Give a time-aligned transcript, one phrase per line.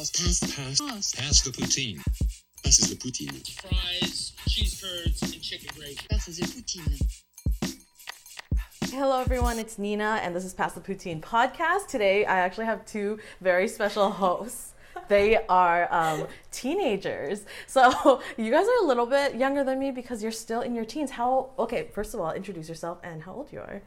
[0.00, 2.02] pass, pass, pass, pass, pass the poutine.
[2.64, 3.46] Passes the poutine.
[3.60, 5.98] fries, cheese curds, and chicken gravy.
[6.10, 6.98] Passes the poutine.
[8.90, 9.58] Hello, everyone.
[9.58, 11.88] It's Nina, and this is Pass the Poutine podcast.
[11.88, 14.72] Today, I actually have two very special hosts.
[15.08, 17.44] They are um, teenagers.
[17.66, 20.86] So, you guys are a little bit younger than me because you're still in your
[20.86, 21.10] teens.
[21.10, 23.82] How, okay, first of all, introduce yourself and how old you are.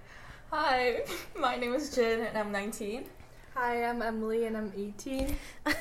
[0.52, 1.06] Hi,
[1.40, 3.06] my name is Jin and I'm 19.
[3.56, 5.36] Hi, I'm Emily and I'm 18.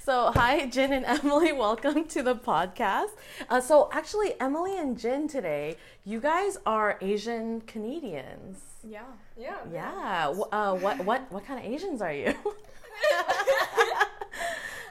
[0.00, 1.52] so, hi, Jin and Emily.
[1.52, 3.10] Welcome to the podcast.
[3.48, 8.58] Uh, so, actually, Emily and Jin today, you guys are Asian Canadians.
[8.82, 9.04] Yeah.
[9.38, 9.58] Yeah.
[9.72, 10.34] Yeah.
[10.50, 12.34] Uh, what, what, what kind of Asians are you?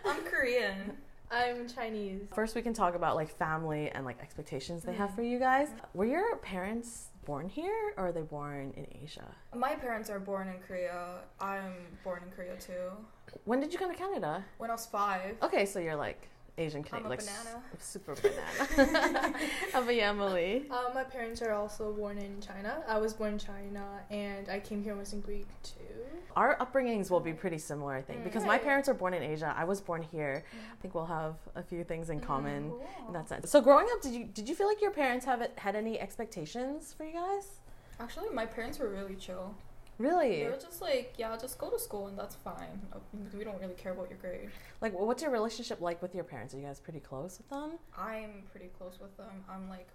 [0.06, 0.94] I'm Korean.
[1.30, 2.30] I'm Chinese.
[2.34, 5.68] First, we can talk about like family and like expectations they have for you guys.
[5.94, 9.28] Were your parents born here or are they born in Asia?
[9.56, 11.22] My parents are born in Korea.
[11.42, 12.92] I'm born in Korea too.
[13.46, 14.46] When did you come to Canada?
[14.58, 15.36] When I was five.
[15.42, 17.64] Okay, so you're like Asian I'm Canadian, a like banana.
[17.80, 19.34] super banana.
[19.74, 20.66] I'm a Emily?
[20.72, 22.82] Uh, my parents are also born in China.
[22.88, 25.74] I was born in China and I came here when I was in grade two.
[26.36, 27.38] Our upbringings will be mm.
[27.38, 28.66] pretty similar, I think, because my Okay.
[28.66, 29.54] parents are born in Asia.
[29.58, 30.44] I was born here.
[30.54, 30.74] Mm.
[30.74, 32.88] I think we'll have a few things in mm, common Cool.
[33.08, 33.50] in that sense.
[33.50, 36.94] So, growing up, did you did you feel like your parents have had any expectations
[36.94, 37.60] for you guys?
[38.00, 39.56] Actually, my parents were really chill.
[39.98, 40.44] Really?
[40.44, 42.82] They were just like, yeah, just go to school and that's fine.
[42.94, 42.98] Uh,
[43.38, 44.50] We don't really care about your grade.
[44.82, 46.54] Like, what's your relationship like with your parents?
[46.54, 47.74] Are you guys pretty close with them?
[47.98, 49.44] I'm pretty close with them.
[49.50, 49.88] I'm like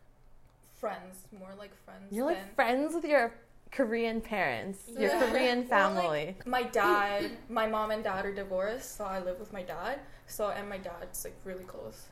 [0.75, 2.05] friends, more like friends.
[2.11, 3.35] You're like than- friends with your
[3.71, 5.11] Korean parents, your.
[5.11, 6.37] Korean Well, like, family.
[6.47, 10.01] my dad, my mom and dad are divorced, so I live with my dad.
[10.27, 12.07] So and my dad's like really close.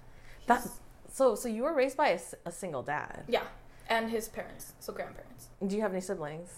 [0.47, 0.66] That-
[1.11, 3.25] so, so you were raised by a single dad.
[3.28, 3.44] yeah,
[3.89, 5.48] and his parents, so grandparents.
[5.66, 6.50] Do you have any siblings?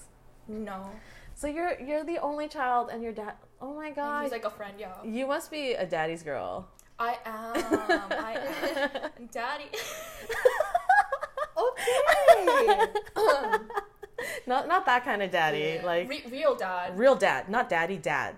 [0.49, 0.91] No,
[1.41, 3.33] So you're you're the only child, and your dad.
[3.63, 4.25] Oh my god!
[4.25, 4.75] he's like a friend.
[4.79, 6.69] Yeah, you must be a daddy's girl.
[6.99, 7.57] I am.
[8.13, 8.33] I
[9.15, 9.29] am.
[9.33, 9.65] Daddy.
[11.57, 12.93] Okay.
[14.47, 15.77] Not not that kind of daddy.
[15.81, 15.87] Yeah.
[15.87, 16.99] Like Re- real dad.
[16.99, 17.97] real dad, not daddy.
[17.97, 18.35] Dad.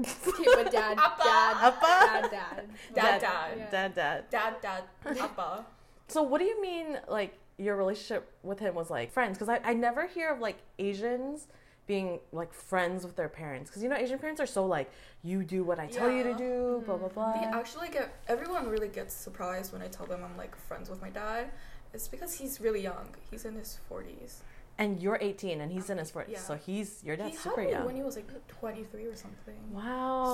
[0.00, 1.22] okay, but dad, Appa.
[1.22, 1.80] dad, Appa.
[1.86, 2.64] dad, dad.
[2.92, 3.70] Dad, dad, Yeah.
[3.70, 3.94] Dad.
[3.94, 4.24] Dad.
[4.30, 4.82] dad, dad,
[5.20, 5.64] Appa.
[6.08, 9.38] So what do you mean like your relationship with him was like friends?
[9.38, 11.46] Because I, I never hear of like Asians
[11.86, 13.70] being like friends with their parents.
[13.70, 14.90] Because you know Asian parents are so like
[15.22, 16.36] you do what I tell you to Yeah.
[16.36, 17.32] do, blah blah blah.
[17.40, 21.00] They actually get everyone really gets surprised when I tell them I'm like friends with
[21.02, 21.50] my dad.
[21.92, 23.14] It's because he's really young.
[23.30, 24.42] He's in his forties.
[24.76, 26.38] and you're 18 and he's in his 40s, Yeah.
[26.40, 27.84] so he's your dad's he super young.
[27.86, 29.60] when he was like 23 or something.
[29.70, 30.24] wow.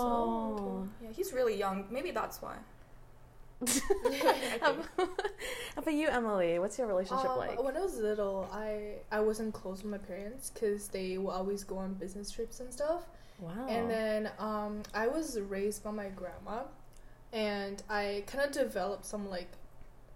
[0.56, 1.86] So yeah, he's really young.
[1.90, 2.56] Maybe that's why.
[4.62, 4.74] How
[5.76, 6.58] about you, Emily?
[6.58, 7.62] What's your relationship Um, like?
[7.62, 11.64] When I was little, I I wasn't close with my parents because they will always
[11.64, 13.06] go on business trips and stuff.
[13.38, 13.66] Wow.
[13.68, 16.64] And then um, I was raised by my grandma,
[17.32, 19.50] and I kind of developed some like,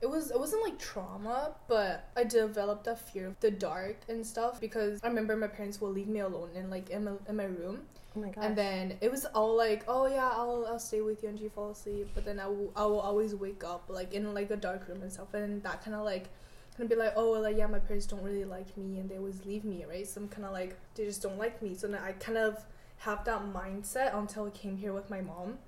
[0.00, 4.26] it was it wasn't like trauma, but I developed a fear of the dark and
[4.26, 7.36] stuff because I remember my parents would leave me alone in like in my, in
[7.36, 7.82] my room,
[8.16, 8.44] oh my gosh.
[8.44, 11.50] and then it was all like, oh yeah, I'll I'll stay with you until you
[11.50, 14.56] fall asleep, but then I will I will always wake up like in like a
[14.56, 16.28] dark room and stuff, and that kind of like.
[16.76, 19.16] Kind of be like, oh, like yeah, my parents don't really like me, and they
[19.16, 20.04] always leave me, right?
[20.04, 21.72] So I'm kind of like, they just don't like me.
[21.76, 22.64] So then I kind of
[22.96, 25.58] have that mindset until I came here with my mom.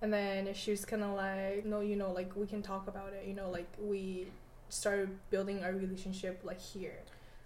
[0.00, 3.12] And then she was kind of like, no, you know, like we can talk about
[3.14, 3.26] it.
[3.26, 4.28] You know, like we
[4.68, 7.00] started building our relationship like here.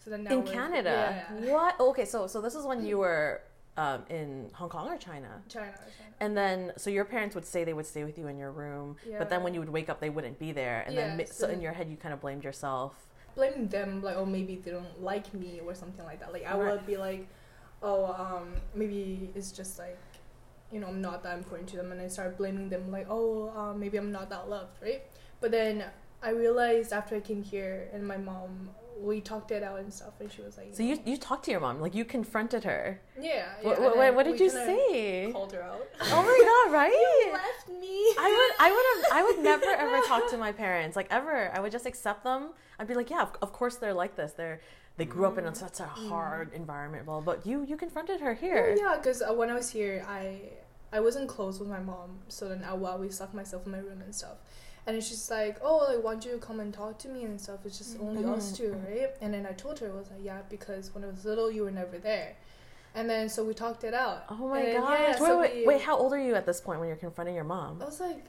[0.04, 1.24] So then now in we're- Canada.
[1.40, 1.80] yeah, What?
[1.80, 3.40] Okay, so so this is when you were
[3.78, 5.40] um, in Hong Kong or China.
[5.48, 6.10] China, China.
[6.20, 8.96] And then, so your parents would say they would stay with you in your room,
[9.18, 10.82] but then when you would wake up, they wouldn't be there.
[10.86, 13.06] And Yeah, then, so so- in your head, you kind of blamed yourself.
[13.36, 16.32] Blaming them, like, oh, maybe they don't like me or something like that.
[16.32, 16.72] Like I Right.
[16.72, 17.28] would be like,
[17.82, 19.96] oh, um, maybe it's just like,
[20.72, 23.50] you know, I'm not that important to them, and I started blaming them, like, oh,
[23.56, 25.02] um, maybe I'm not that loved, right?
[25.40, 25.84] But then
[26.20, 30.14] I realized after I came here and my mom, we talked it out and stuff,
[30.20, 33.00] and she was like, So you you talked to your mom, like you confronted her.
[33.20, 33.68] yeah, yeah.
[33.68, 35.30] What, what, what did you say?
[35.32, 35.86] Called her out.
[36.00, 37.30] Oh my god, right?
[37.32, 38.14] Left me.
[38.18, 41.50] I would, I would have, I would never ever talk to my parents, like ever.
[41.54, 42.50] I would just accept them.
[42.78, 44.32] I'd be like, yeah, of, of course they're like this.
[44.32, 44.60] They're,
[44.96, 45.56] they grew up in mm.
[45.56, 46.08] such a mm.
[46.08, 47.06] hard environment.
[47.06, 48.76] Well, but you, you confronted her here.
[48.78, 50.40] Yeah, because uh, when I was here, I
[50.92, 53.78] I wasn't close with my mom, so then I would always lock myself in my
[53.78, 54.38] room and stuff.
[54.88, 57.38] And it's just like, oh, like, why don't you come and talk to me and
[57.38, 57.58] stuff?
[57.66, 59.10] It's just only us two, right?
[59.20, 61.64] And then I told her, I was like, yeah, because when I was little, you
[61.64, 62.36] were never there.
[62.94, 64.24] And then so we talked it out.
[64.30, 64.98] Oh my gosh.
[64.98, 66.96] yeah, wait, so wait, we- wait, how old are you at this point when you're
[66.96, 67.82] confronting your mom?
[67.82, 68.24] I was like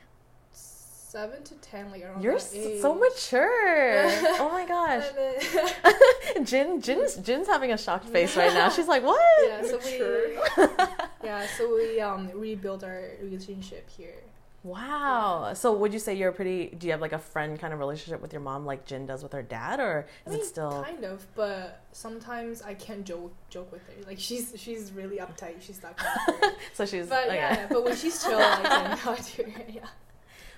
[0.51, 4.03] seven to ten, like around You're so mature.
[4.41, 5.05] oh my gosh.
[5.15, 8.67] Then- Jin, Jin's, Jin's having a shocked face right now.
[8.69, 9.21] She's like, what?
[9.47, 10.67] yeah, so we
[11.23, 14.15] yeah, so we um rebuilt our relationship here.
[14.63, 15.53] Wow.
[15.53, 16.67] So would you say you're pretty?
[16.67, 19.23] Do you have like a friend kind of relationship with your mom, like Jin does
[19.23, 20.83] with her dad, or I is mean, it still?
[20.83, 23.93] kind of, but sometimes I can't joke joke with her.
[24.05, 25.61] Like she's she's really uptight.
[25.61, 26.51] She's that kind of.
[26.73, 27.07] So she's.
[27.07, 27.35] But okay.
[27.35, 29.63] yeah, but when she's chill, I can talk to her.
[29.69, 29.87] Yeah.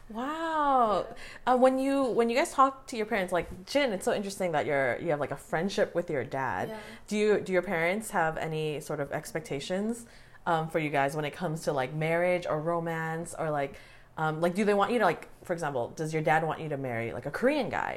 [0.09, 1.05] Wow.
[1.45, 4.51] Uh, when you when you guys talk to your parents, like Jin, it's so interesting
[4.53, 6.69] that you're you have like a friendship with your dad.
[6.69, 6.77] Yeah.
[7.07, 10.05] Do you do your parents have any sort of expectations
[10.45, 13.75] um, for you guys when it comes to like marriage or romance or like
[14.21, 16.69] um, like do they want you to like for example does your dad want you
[16.75, 17.93] to marry like a Korean guy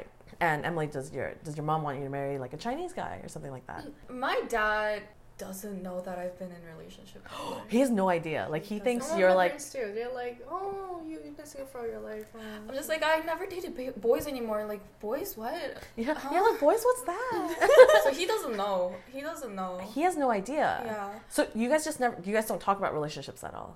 [0.47, 3.13] and Emily does your does your mom want you to marry like a Chinese guy
[3.23, 3.81] or something like that?
[4.09, 5.03] My dad
[5.37, 7.21] doesn't know that I've been in a relationship.
[7.73, 8.41] He has no idea.
[8.55, 9.91] Like he thinks you're like too.
[9.95, 12.27] They're like, oh, you you've been single for your life.
[12.35, 13.73] um, I'm just like I never dated
[14.09, 14.59] boys anymore.
[14.73, 15.61] Like boys, what?
[15.97, 16.29] yeah, Huh?
[16.33, 18.01] yeah like boys what's that?
[18.05, 18.95] so he doesn't know.
[19.15, 19.71] He doesn't know.
[19.95, 20.67] he has no idea.
[20.85, 21.09] Yeah.
[21.35, 23.71] So you guys just never you guys don't talk about relationships at all.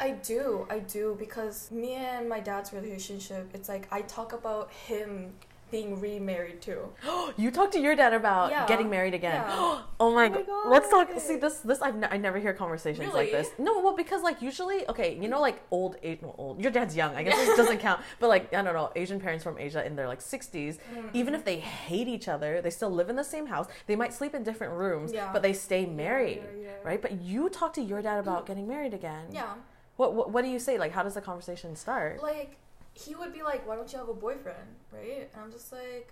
[0.00, 4.70] I do, I do, because me and my dad's relationship, it's like I talk about
[4.72, 5.32] him
[5.70, 6.80] being remarried too.
[7.36, 8.66] You talk to your dad about Yeah.
[8.66, 9.34] getting married again.
[9.46, 9.82] Yeah.
[10.00, 10.68] oh my my god.
[10.68, 11.08] Let's talk.
[11.20, 11.58] See this.
[11.60, 13.50] This I've ne- I never hear conversations like this.
[13.56, 16.60] No, well because like usually okay, you know like old age well, old.
[16.60, 17.14] Your dad's young.
[17.14, 18.00] I guess this doesn't count.
[18.18, 21.08] But like I don't know, Asian parents from Asia in their like 60s, Mm-hmm.
[21.20, 23.66] even if they hate each other, they still live in the same house.
[23.86, 25.30] They might sleep in different rooms, Yeah.
[25.32, 26.42] but they stay married,
[26.84, 27.00] right?
[27.00, 29.26] But you talk to your dad about getting married again.
[29.30, 29.54] Yeah.
[30.00, 30.74] What, what what do you say?
[30.84, 32.22] Like how does the conversation start?
[32.22, 32.56] Like,
[32.94, 35.28] he would be like, why don't you have a boyfriend, right?
[35.32, 36.08] And I'm just like,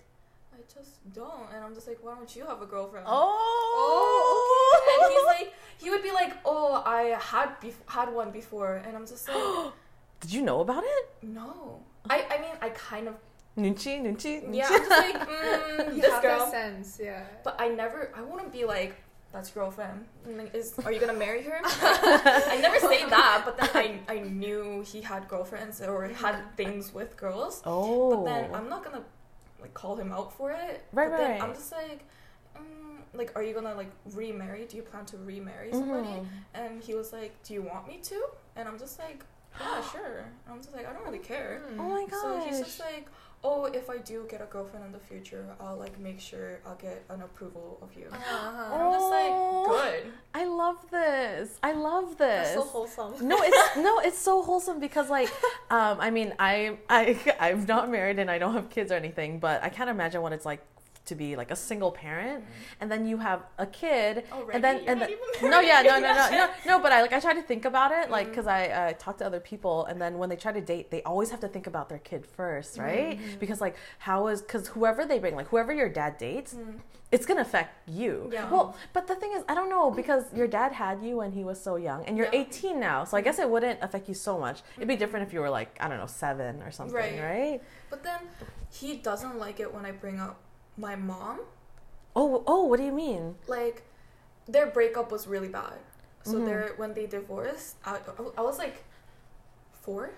[0.52, 1.48] I just don't.
[1.54, 3.06] And I'm just like, why don't you have a girlfriend?
[3.08, 3.32] Oh,
[3.80, 7.02] oh, And he's like, he would be like, oh, I
[7.32, 8.74] had bef- had one before.
[8.84, 9.72] And I'm just like,
[10.20, 11.04] Did you know about it?
[11.22, 11.80] no.
[12.10, 13.14] I, I mean, I kind of,
[13.56, 14.72] Nunchi, nunchi, yeah, nunchi.
[14.72, 16.38] I'm just like, mm, You this have girl.
[16.38, 17.24] that sense, yeah.
[17.44, 18.94] But I never, I wouldn't be like,
[19.32, 20.06] that's your girlfriend.
[20.26, 21.60] Like, Is are you gonna marry her?
[21.64, 26.94] I never say that, but then I I knew he had girlfriends or had things
[26.94, 27.62] with girls.
[27.64, 28.16] Oh.
[28.16, 29.04] But then I'm not gonna
[29.60, 30.84] like call him out for it.
[30.92, 31.42] Right, but then right.
[31.42, 32.04] I'm just like,
[32.56, 34.64] um, like, are you gonna like remarry?
[34.66, 36.08] Do you plan to remarry somebody?
[36.08, 36.26] Mhm.
[36.54, 38.22] And he was like, do you want me to?
[38.56, 39.24] And I'm just like,
[39.60, 40.24] yeah, sure.
[40.44, 41.62] And I'm just like, I don't really care.
[41.78, 42.22] Oh my gosh.
[42.22, 43.06] So he's just like,
[43.44, 46.74] oh, if I do get a girlfriend in the future, I'll like make sure I'll
[46.76, 48.06] get an approval of you.
[48.12, 48.74] Uh-huh.
[48.74, 49.66] I'm just Oh.
[49.68, 50.12] like, good.
[50.34, 51.58] I love this.
[51.62, 52.48] I love this.
[52.48, 53.28] That's so wholesome.
[53.28, 55.28] no, it's no, it's so wholesome because like,
[55.70, 59.38] um, I mean, I I I'm not married and I don't have kids or anything,
[59.38, 60.60] but I can't imagine what it's like
[61.08, 62.46] to be like a single parent, mm.
[62.80, 64.54] and then you have a kid, Already?
[64.54, 65.10] and then You're and then
[65.42, 66.78] no, yeah, no, no, no, no, no.
[66.78, 68.30] But I like I try to think about it, like, mm.
[68.30, 71.02] because I uh, talk to other people, and then when they try to date, they
[71.02, 72.82] always have to think about their kid first, mm-hmm.
[72.82, 73.40] right?
[73.40, 76.74] Because like, how is because whoever they bring, like whoever your dad dates, mm.
[77.10, 78.30] it's gonna affect you.
[78.32, 78.50] Yeah.
[78.50, 81.44] Well, but the thing is, I don't know because your dad had you when he
[81.44, 82.46] was so young, and you're Yeah.
[82.46, 84.62] 18 now, so I guess it wouldn't affect you so much.
[84.76, 85.00] It'd be mm-hmm.
[85.00, 87.20] different if you were like I don't know seven or something, Right.
[87.20, 87.62] right?
[87.90, 88.20] But then
[88.70, 90.40] he doesn't like it when I bring up
[90.78, 91.40] my mom.
[92.16, 93.34] Oh, oh, what do you mean?
[93.46, 93.82] Like,
[94.46, 95.78] their breakup was really bad.
[96.24, 96.46] So Mhm.
[96.46, 97.98] they're when they divorced, I,
[98.36, 98.84] I was like
[99.72, 100.10] four.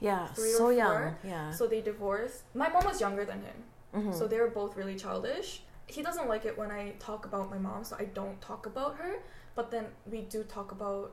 [0.00, 1.16] Yeah, Three or so young.
[1.24, 1.50] Yeah.
[1.52, 2.42] So they divorced.
[2.54, 3.64] My mom was younger than him.
[3.94, 4.14] Mhm.
[4.14, 5.62] So they were both really childish.
[5.86, 8.96] He doesn't like it when I talk about my mom, so I don't talk about
[8.96, 9.22] her.
[9.54, 11.12] But then we do talk about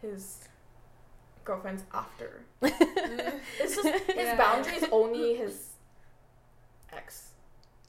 [0.00, 0.48] his
[1.44, 2.44] girlfriends after.
[2.62, 4.36] It's just his Yeah.
[4.38, 5.70] boundaries only his
[6.92, 7.33] ex.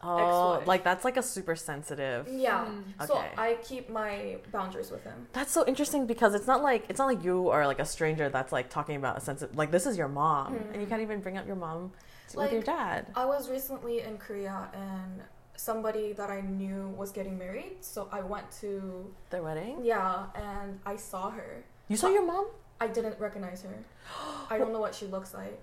[0.05, 0.67] Oh, ex-wife.
[0.67, 2.27] like that's like a super sensitive.
[2.29, 2.65] Yeah.
[2.65, 3.07] Mm.
[3.07, 5.27] So I keep my boundaries with him.
[5.33, 8.29] That's so interesting because it's not like it's not like you are like a stranger
[8.29, 9.55] that's like talking about a sensitive.
[9.57, 10.89] like this is your mom and you Mhm.
[10.89, 11.91] can't even bring up your mom
[12.27, 13.07] with Like- your dad.
[13.15, 15.23] I was recently in Korea and
[15.57, 19.79] somebody that I knew was getting married, so I went to Their wedding.
[19.83, 21.63] yeah, and I saw her.
[21.87, 22.47] You saw your mom?
[22.81, 23.77] I didn't recognize her.
[24.49, 25.61] I don't know what she looks like.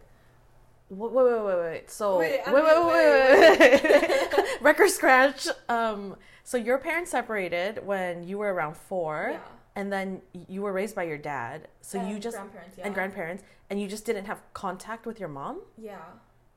[0.92, 1.90] Wait, wait, wait, wait.
[1.90, 4.44] So Wait, wait, wait, wait, wait, wait.
[4.60, 5.48] Record scratch.
[5.68, 9.38] Um, so your parents separated when you were around four, Yeah.
[9.74, 11.68] and then you were raised by your dad.
[11.80, 12.84] So you just grandparents, yeah.
[12.84, 15.96] and grandparents, and you just didn't have contact with your mom Yeah,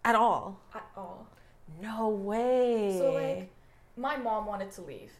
[0.03, 0.59] at all.
[0.73, 1.27] at all.
[1.81, 2.97] No way.
[2.99, 3.49] So like,
[3.95, 5.11] my mom wanted to leave.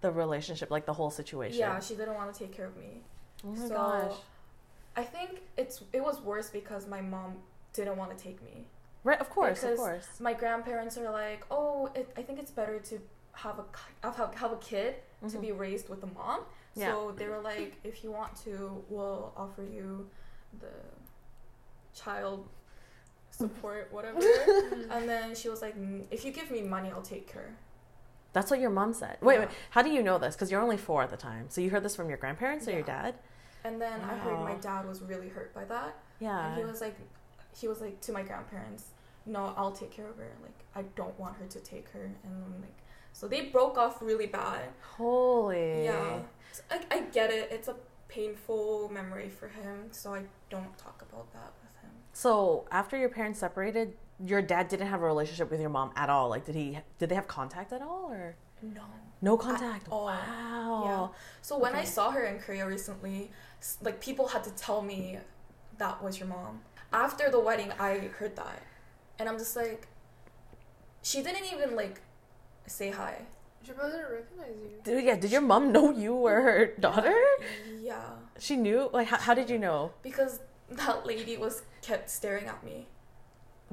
[0.00, 1.58] the relationship, like the whole situation.
[1.58, 3.02] Yeah, she didn't want to take care of me.
[3.44, 4.16] Oh my so gosh.
[4.96, 7.36] I think it's it was worse because my mom
[7.72, 8.66] didn't want to take me.
[9.04, 10.06] Right, of course, of course.
[10.20, 13.00] My grandparents are like, oh, it, I think it's better to
[13.34, 13.64] have a
[14.06, 14.96] have, have a kid
[15.28, 15.40] to Mhm.
[15.40, 16.40] be raised with a mom.
[16.74, 16.92] Yeah.
[16.92, 20.08] So they were like, if you want to, we'll offer you
[20.60, 20.68] the
[21.94, 22.48] child
[23.30, 24.20] support, whatever.
[24.90, 27.54] and then she was like, "Mm, if you give me money, I'll take her.
[28.32, 29.18] That's what your mom said.
[29.20, 29.40] Wait, Yeah.
[29.40, 29.48] wait.
[29.70, 30.34] How do you know this?
[30.34, 31.46] Because you're only four at the time.
[31.50, 33.14] So you heard this from your grandparents or your dad?
[33.64, 35.96] And then I heard my dad was really hurt by that.
[36.18, 36.48] Yeah.
[36.48, 36.96] And he was like,
[37.56, 38.86] he was like to my grandparents,
[39.26, 40.32] no, I'll take care of her.
[40.42, 42.04] Like, I don't want her to take her.
[42.24, 42.76] And I'm like,
[43.12, 44.62] so they broke off really bad.
[44.96, 45.84] Holy.
[45.84, 46.20] Yeah.
[46.52, 47.48] So I, I get it.
[47.52, 47.76] It's a
[48.08, 49.88] painful memory for him.
[49.90, 51.90] So I don't talk about that with him.
[52.12, 53.94] So after your parents separated,
[54.24, 56.28] your dad didn't have a relationship with your mom at all.
[56.28, 56.78] Like, did he?
[56.98, 58.82] Did they have contact at all, or No.
[59.20, 59.88] no contact?
[59.90, 60.06] all.
[60.06, 60.82] Wow.
[60.84, 61.18] Yeah.
[61.42, 63.30] So when I saw her in Korea recently,
[63.82, 65.18] like people had to tell me
[65.78, 66.60] that was your mom.
[66.92, 68.62] After the wedding, I heard that,
[69.18, 69.88] and I'm just like,
[71.02, 72.00] she didn't even like
[72.66, 73.22] say hi.
[73.64, 74.80] She probably didn't recognize you.
[74.82, 75.16] Did, yeah.
[75.16, 77.14] Did your mom know you were her daughter?
[77.80, 78.02] Yeah,
[78.38, 78.90] She knew.
[78.92, 82.86] Like, how, how did you know because that lady was kept staring at me.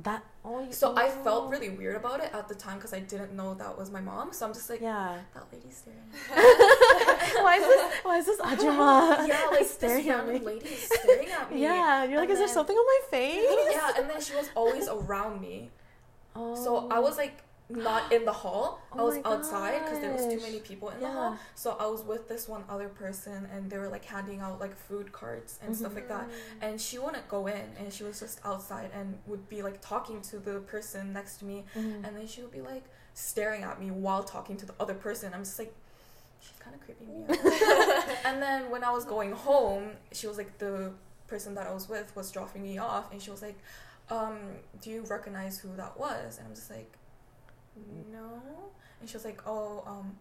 [0.03, 0.23] That?
[0.45, 1.23] Oh, you, So I oh.
[1.23, 4.01] felt really weird about it at the time because I didn't know that was my
[4.01, 4.31] mom.
[4.33, 5.17] So I'm just like, Yeah.
[5.33, 5.99] that lady's staring.
[6.31, 6.37] At
[7.35, 7.41] me.
[7.43, 7.99] why is this?
[8.03, 10.39] Why is this Ajuma yeah, like this staring at me?
[10.39, 11.61] lady staring at me.
[11.61, 13.45] Yeah, you're like, And is there something on my face?
[13.71, 15.69] Yeah, and then she was always around me.
[16.35, 16.55] Oh.
[16.55, 17.01] So I oh.
[17.01, 18.81] was like not in the hall.
[18.91, 21.07] I Oh was outside because there was too many people in Yeah.
[21.07, 21.37] the hall.
[21.55, 24.75] So I was with this one other person, and they were like handing out like
[24.75, 26.27] food cards and stuff like that.
[26.61, 30.21] And she wouldn't go in, and she was just outside and would be like talking
[30.21, 32.05] to the person next to me, Mhm.
[32.07, 35.33] and then she would be like staring at me while talking to the other person.
[35.33, 35.73] I'm just like.
[36.41, 38.07] She's kind of creeping me out.
[38.25, 40.93] and then when I was going home, she was like the
[41.27, 43.57] person that I was with was dropping me off, and she was like,
[44.09, 44.37] um,
[44.81, 46.91] "Do you recognize who that was?" And I'm just like,
[48.11, 48.41] "No."
[48.99, 50.17] And she was like, "Oh, um,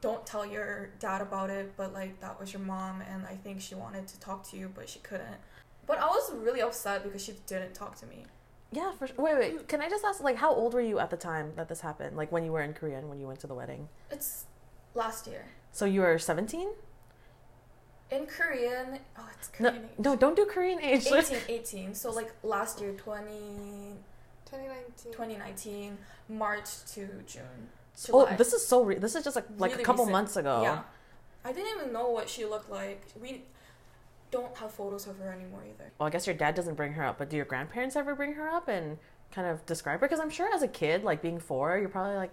[0.00, 3.60] don't tell your dad about it, but like that was your mom, and I think
[3.60, 5.36] she wanted to talk to you, but she couldn't."
[5.86, 8.24] But I was really upset because she didn't talk to me.
[8.72, 9.16] Yeah, for sure.
[9.18, 9.68] Wait, wait.
[9.68, 12.16] Can I just ask, like, how old were you at the time that this happened?
[12.16, 13.88] Like, when you were in Korea and when you went to the wedding?
[14.10, 14.46] It's
[14.94, 16.68] last year So you were 17?
[18.10, 18.98] in Korean.
[19.18, 19.80] Oh, it's No, age.
[19.98, 21.06] no, don't do Korean age.
[21.06, 21.94] 18, 18.
[21.94, 23.94] So like last year, 20,
[24.46, 25.12] 2019.
[25.12, 25.98] 2019,
[26.28, 27.42] March to June.
[28.12, 28.82] oh, this is so.
[28.82, 30.12] Re- this is just like like a couple recent.
[30.12, 30.62] months ago.
[30.62, 30.82] Yeah.
[31.44, 33.02] I didn't even know what she looked like.
[33.20, 33.42] We
[34.32, 35.92] don't have photos of her anymore either.
[35.98, 38.32] Well, I guess your dad doesn't bring her up, but do your grandparents ever bring
[38.34, 38.98] her up and
[39.30, 40.06] kind of describe her?
[40.08, 42.32] Because I'm sure as a kid, like being four, you're probably like,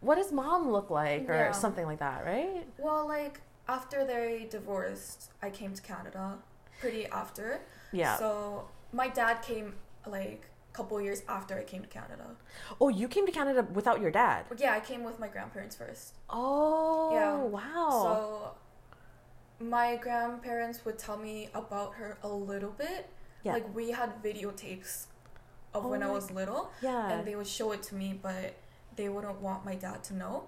[0.00, 1.52] "What does mom look like?" or Yeah.
[1.52, 2.66] something like that, right?
[2.78, 6.38] Well, like after they divorced, I came to Canada
[6.80, 7.60] pretty after.
[7.92, 8.16] Yeah.
[8.16, 9.74] So my dad came
[10.06, 12.26] like a couple years after I came to Canada.
[12.80, 14.44] oh, you came to Canada without your dad.
[14.56, 16.14] Yeah, I came with my grandparents first.
[16.28, 17.36] Oh, Yeah.
[17.36, 17.90] wow.
[18.02, 23.08] So my grandparents would tell me about her a little bit.
[23.42, 23.52] yeah.
[23.54, 25.06] Like we had videotapes
[25.74, 27.10] of when Oh I my- was little yeah.
[27.10, 28.54] and they would show it to me but
[28.96, 30.44] they wouldn't want my dad to know.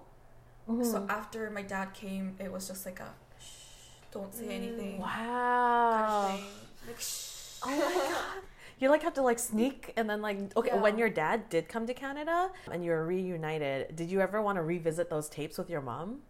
[0.69, 0.85] Mhm.
[0.91, 4.99] So after my dad came, it was just like a shh, don't say anything.
[4.99, 6.27] wow.
[6.29, 6.87] kind of.
[6.87, 7.59] Like shh.
[7.63, 7.75] Oh my
[8.11, 8.43] god.
[8.79, 10.81] You like have to like sneak and then like okay Yeah.
[10.81, 14.57] when your dad did come to Canada and you were reunited, did you ever want
[14.57, 16.21] to revisit those tapes with your mom?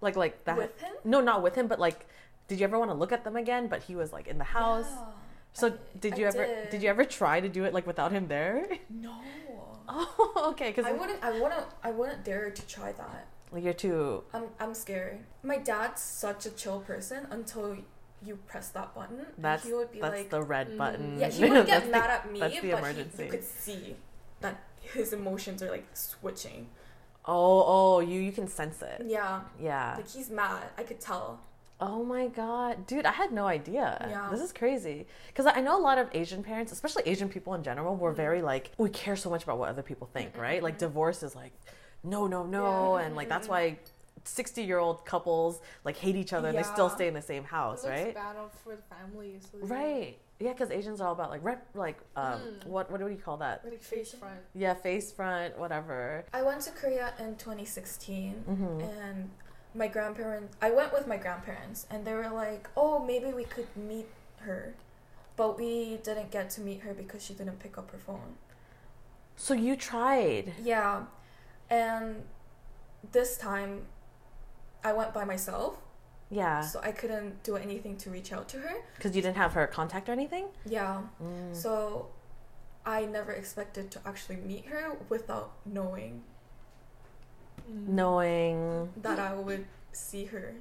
[0.00, 0.92] Like like that With him?
[1.04, 2.06] No, not with him, but like
[2.48, 4.44] did you ever want to look at them again but he was like in the
[4.44, 4.86] house?
[4.90, 5.06] Yeah.
[5.54, 6.70] So I- did I you ever did.
[6.70, 8.66] did you ever try to do it like without him there?
[8.90, 9.14] No.
[9.86, 13.26] Oh, okay, cuz I wouldn't I wouldn't I wouldn't dare to try that.
[13.52, 15.18] like you're too I'm I'm scared.
[15.42, 17.76] My dad's such a chill person until
[18.24, 19.26] you press that button.
[19.38, 21.18] that's he would be that's like the red button.
[21.18, 23.16] Yeah, he would get mad at me, that's the but emergency.
[23.18, 23.96] He, you could see
[24.40, 26.68] that his emotions are like switching.
[27.26, 29.02] Oh, oh, you you can sense it.
[29.06, 29.94] Yeah, Yeah.
[29.96, 30.64] like he's mad.
[30.76, 31.40] I could tell.
[31.80, 34.06] Oh my god, dude, I had no idea.
[34.08, 34.28] Yeah.
[34.30, 35.06] This is crazy.
[35.28, 38.02] Because I know a lot of Asian parents, especially Asian people in general, Mm-hmm.
[38.04, 40.62] were very like, we care so much about what other people think, right?
[40.62, 41.52] Like, divorce is like,
[42.04, 42.96] no, no, no.
[42.96, 43.78] And like, that's why
[44.24, 47.44] 60 year old couples like hate each other and they still stay in the same
[47.44, 48.14] house, It right?
[48.14, 49.38] bad for the family.
[49.40, 50.18] So they- Right.
[50.40, 52.66] Yeah, because Asians are all about like, rep, like, um, Mm.
[52.66, 53.64] what, what do you call that?
[53.64, 54.40] Like face front.
[54.54, 56.24] Yeah, face front, whatever.
[56.32, 58.82] I went to Korea in 2016, Mhm.
[59.00, 59.30] and
[59.74, 60.56] my grandparents.
[60.60, 64.08] I went with my grandparents, and they were like, "Oh, maybe we could meet
[64.40, 64.74] her,"
[65.36, 68.36] but we didn't get to meet her because she didn't pick up her phone.
[69.36, 70.54] So you tried.
[70.62, 71.06] Yeah,
[71.70, 72.24] and
[73.12, 73.86] this time,
[74.84, 75.78] I went by myself,
[76.30, 76.60] Yeah.
[76.60, 78.74] so I couldn't do anything to reach out to her.
[78.96, 80.46] Because you didn't have her contact or anything?
[80.66, 81.54] Yeah, Mm.
[81.56, 82.08] so
[82.86, 86.22] I never expected to actually meet her without knowing
[87.66, 88.92] Knowing.
[89.00, 90.54] that I would see her.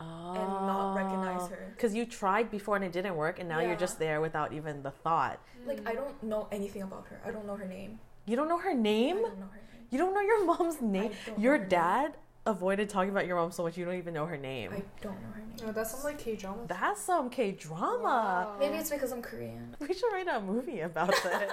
[0.00, 0.30] Oh.
[0.34, 1.72] And not recognize her.
[1.76, 4.82] Because you tried before and it didn't work, and now you're just there without even
[4.82, 5.38] the thought.
[5.66, 7.20] Like I don't know anything about her.
[7.24, 8.00] I don't know her name.
[8.26, 9.16] You don't know her I name?
[9.16, 9.86] don't know her name.
[9.90, 11.12] You don't know your mom's name?
[11.38, 12.12] Your dad?
[12.12, 12.16] name.
[12.44, 14.70] Dad avoided talking about your mom so much you don't even know her name.
[14.72, 15.56] I don't know her name.
[15.66, 16.62] No, that sounds like K drama.
[16.66, 18.56] That's some K drama.
[18.58, 19.76] Maybe it's because I'm Korean.
[19.80, 21.52] We should write a movie about this.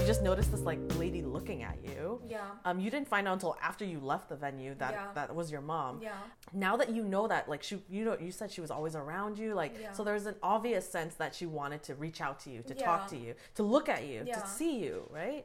[0.00, 2.20] you just noticed this like lady looking at you.
[2.28, 2.40] Yeah.
[2.64, 5.06] Um, you didn't find out until after you left the venue that Yeah.
[5.14, 6.00] that was your mom.
[6.02, 6.12] Yeah.
[6.52, 9.38] Now that you know that, like she, you know, you said she was always around
[9.38, 9.92] you, like Yeah.
[9.92, 10.04] so.
[10.04, 13.16] There's an obvious sense that she wanted to reach out to you, to talk to
[13.16, 14.40] you, to look at you, Yeah.
[14.40, 15.44] to see you, right?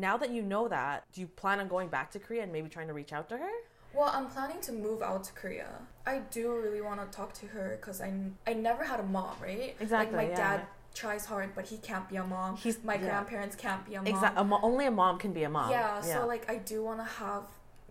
[0.00, 2.68] Now that you know that, do you plan on going back to Korea and maybe
[2.68, 3.50] trying to reach out to her?
[3.94, 5.68] Well, I'm planning to move out to Korea.
[6.06, 8.12] I do really want to talk to her because I,
[8.46, 9.74] I never had a mom, right?
[9.80, 10.36] Exactly, Like my yeah.
[10.36, 10.60] dad
[10.92, 12.56] tries hard, but he can't be a mom.
[12.56, 13.00] He's- my yeah.
[13.06, 14.06] grandparents can't be a mom.
[14.06, 14.50] Exactly.
[14.62, 15.70] only a mom can be a mom.
[15.70, 17.44] Yeah, so like I do want to have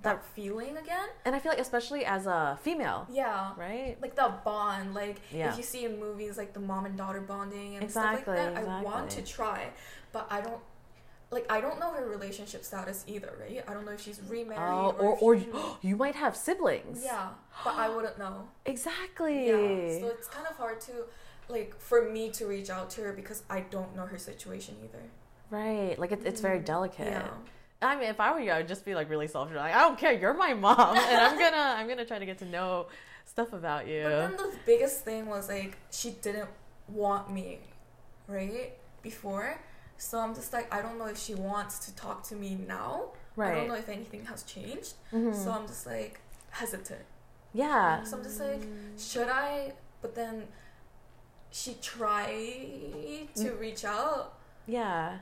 [0.03, 1.09] that, That- feeling again.
[1.25, 3.53] and I feel like especially as a female, Yeah.
[3.57, 3.97] right?
[3.99, 5.49] Like that bond, like Yeah.
[5.49, 8.53] if you see in movies like the mom and daughter bonding and Exactly, stuff like
[8.53, 9.69] that, I want to try,
[10.11, 10.61] but I don't.
[11.35, 13.63] Like I don't know her relationship status either, right?
[13.67, 16.33] I don't know if she's remarried Oh, or, or if or she- you might have
[16.47, 17.01] siblings.
[17.03, 17.29] yeah,
[17.63, 18.47] but I wouldn't know.
[18.65, 19.37] Exactly.
[19.47, 20.93] Yeah, so it's kind of hard to,
[21.49, 25.03] like, for me to reach out to her because I don't know her situation either.
[25.51, 25.95] right.
[26.01, 27.07] Like it, it's very mm, delicate.
[27.07, 27.27] Yeah.
[27.81, 29.55] I mean, if I were you, I would just be like really selfish.
[29.57, 30.13] Like, I don't care.
[30.13, 32.87] You're my mom, and I'm gonna I'm gonna try to get to know
[33.25, 34.03] stuff about you.
[34.03, 36.49] But then the biggest thing was like she didn't
[36.87, 37.59] want me,
[38.27, 38.73] right?
[39.01, 39.59] Before.
[39.97, 43.09] So I'm just like I don't know if she wants to talk to me now.
[43.35, 43.51] Right.
[43.53, 44.93] I don't know if anything has changed.
[45.11, 45.33] Mhm.
[45.35, 46.19] So I'm just like
[46.51, 47.05] hesitant.
[47.53, 48.03] yeah.
[48.03, 48.61] So I'm just like,
[48.97, 49.73] should I?
[50.01, 50.47] But then
[51.51, 53.59] she tried to Mm.
[53.59, 54.33] reach out,
[54.67, 55.19] Yeah.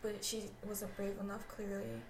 [0.00, 1.46] but she wasn't brave enough.
[1.48, 2.00] Clearly.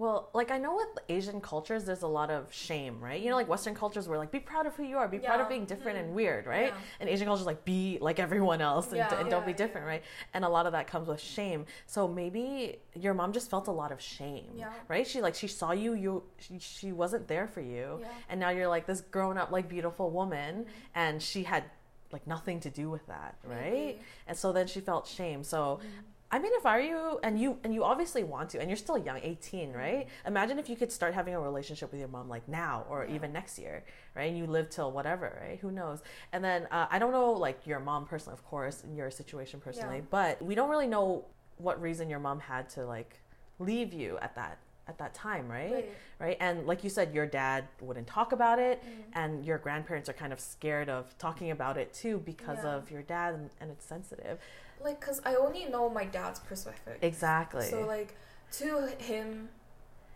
[0.00, 3.20] Well, like I know with Asian cultures, there's a lot of shame, right?
[3.20, 5.42] You know, like Western cultures where like be proud of who you are, be proud
[5.42, 6.02] of being different Mhm.
[6.04, 6.68] and weird, right?
[6.68, 6.80] Yeah.
[7.00, 9.20] And Asian cultures like be like everyone else and, Yeah.
[9.20, 10.02] and don't be different, right?
[10.32, 11.66] And a lot of that comes with shame.
[11.86, 14.72] So maybe your mom just felt a lot of shame, Yeah.
[14.88, 15.06] right?
[15.06, 18.08] She like she saw you, you she, she wasn't there for you, Yeah.
[18.30, 20.70] and now you're like this grown up like beautiful woman, Mm-hmm.
[20.94, 21.64] and she had
[22.10, 23.70] like nothing to do with that, right?
[23.70, 24.00] Maybe.
[24.26, 25.44] And so then she felt shame.
[25.44, 25.80] So.
[25.82, 26.06] Mm-hmm.
[26.32, 28.76] I mean, if I were you, and you, and you obviously want to, and you're
[28.76, 30.06] still young, 18, right?
[30.26, 33.32] Imagine if you could start having a relationship with your mom like now, or even
[33.32, 33.82] next year,
[34.14, 34.28] right?
[34.28, 35.58] And you live till whatever, right?
[35.58, 36.02] Who knows?
[36.32, 39.60] And then uh, I don't know, like your mom personally, of course, in your situation
[39.60, 40.02] personally, Yeah.
[40.10, 41.24] but we don't really know
[41.56, 43.20] what reason your mom had to like
[43.58, 45.72] leave you at that at that time, right?
[45.72, 45.88] Right.
[46.18, 46.36] Right?
[46.40, 49.10] And like you said, your dad wouldn't talk about it, Mm-hmm.
[49.20, 52.74] and your grandparents are kind of scared of talking about it too because Yeah.
[52.76, 54.38] of your dad, and, and it's sensitive.
[54.82, 56.96] Like, cause I only know my dad's perspective.
[57.02, 57.66] Exactly.
[57.68, 58.16] So like
[58.52, 59.50] to him,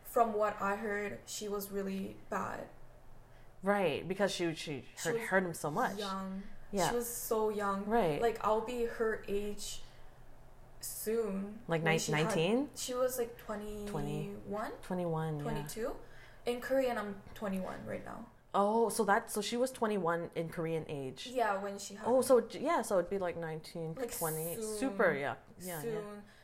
[0.05, 2.61] from what I heard, she was really bad.
[3.62, 5.98] Right, because she she She hurt, hurt him so much.
[5.98, 6.42] Young.
[6.72, 6.88] Yeah.
[6.90, 7.85] She was so young.
[7.87, 8.20] Right.
[8.20, 9.83] Like I'll be her age
[10.81, 11.59] soon.
[11.68, 12.68] Like when nine- she 19?
[12.74, 15.42] She was like 21, 21, yeah.
[15.42, 15.92] 22.
[16.46, 18.27] In Korean, I'm 21 right now.
[18.55, 21.29] Oh, so that so she was 21 in Korean age.
[21.33, 24.55] Yeah, when she had Oh, so yeah, so it'd be like 19, Like 20.
[24.55, 24.77] soon.
[24.79, 25.35] Super, yeah.
[25.61, 25.93] Yeah, soon.
[25.95, 26.01] yeah.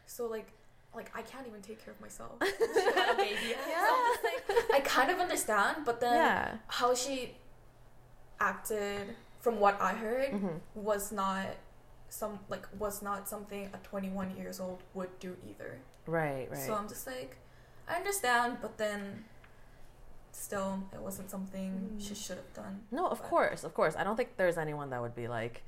[0.07, 0.49] So like,
[0.95, 2.33] like I can't even take care of myself.
[2.43, 3.55] she had a baby.
[3.55, 6.57] So I'm like, I kind of understand, but then Yeah.
[6.67, 7.37] how she
[8.41, 10.61] acted, from what I heard, Mhm.
[10.75, 11.47] was not
[12.09, 15.79] some like was not something a 21 years old would do either.
[16.07, 16.59] Right, right.
[16.59, 17.37] So I'm just like,
[17.89, 19.25] I understand, but then
[20.33, 22.27] still, it wasn't something she mm.
[22.27, 22.81] should have done.
[22.91, 23.95] no, of But- course, of course.
[23.97, 25.63] I don't think there's anyone that would be like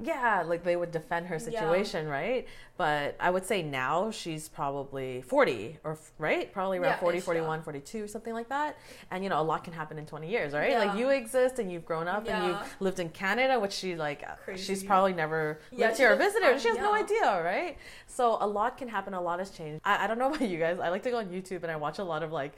[0.00, 1.40] yeah, like they would defend her Yeah.
[1.40, 2.48] situation, right?
[2.76, 6.52] But I would say now she's probably 40 or right?
[6.52, 7.26] Probably around Yeah, 40, ish, yeah.
[7.26, 8.76] 41, 42, something like that.
[9.12, 10.76] And you know, a lot can happen in 20 years, right?
[10.76, 14.24] Like you exist and you've grown up and you've lived in Canada, which she like
[14.24, 16.60] uh, she's probably never Yeah, lived here or visited.
[16.60, 17.78] She has no idea, right?
[18.08, 19.80] So a lot can happen, a lot has changed.
[19.84, 20.80] I, I don't know about you guys.
[20.80, 22.56] I like to go on YouTube and I watch a lot of like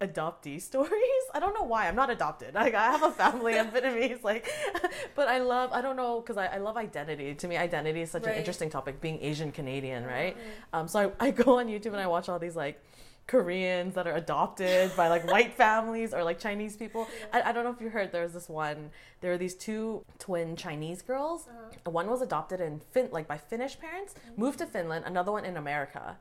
[0.00, 1.24] adoptee stories.
[1.34, 1.88] I don't know why.
[1.88, 2.54] I'm not adopted.
[2.54, 3.58] Like I have a family.
[3.58, 4.22] I'm Vietnamese.
[4.22, 4.48] Like,
[5.14, 5.72] but I love.
[5.72, 7.34] I don't know because I, I love identity.
[7.34, 9.00] To me, identity is such an interesting topic.
[9.00, 10.36] Being Asian Canadian, right?
[10.36, 10.76] Mm-hmm.
[10.76, 12.82] Um, so I, I go on YouTube and I watch all these like.
[13.26, 17.06] Koreans that are adopted by like white families or like Chinese people.
[17.30, 18.10] I, I don't know if you heard.
[18.10, 18.88] There was this one.
[19.20, 21.46] There were these two twin Chinese girls.
[21.46, 21.90] Uh-huh.
[21.90, 24.40] One was adopted in fin like by Finnish parents, mm-hmm.
[24.40, 25.04] moved to Finland.
[25.04, 26.16] Another one in America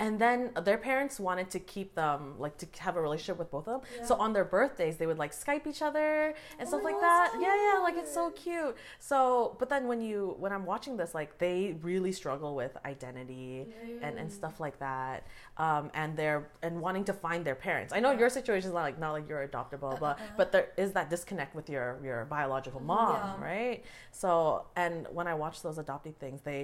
[0.00, 3.68] and then their parents wanted to keep them like to have a relationship with both
[3.68, 3.90] of them.
[4.08, 7.28] So on their birthdays they would like skype each other and stuff like that.
[7.40, 8.74] yeah yeah like it's so cute.
[8.98, 13.66] so but then when you when i'm watching this like they really struggle with identity
[14.02, 15.26] and, and stuff like that
[15.58, 17.92] um, and they're and wanting to find their parents.
[17.92, 20.68] I know your situation is not like not like you're adopted blah blah but there
[20.78, 23.44] is that disconnect with your your biological mom Yeah.
[23.52, 23.84] right?
[24.12, 26.60] So and when i watch those adopted things they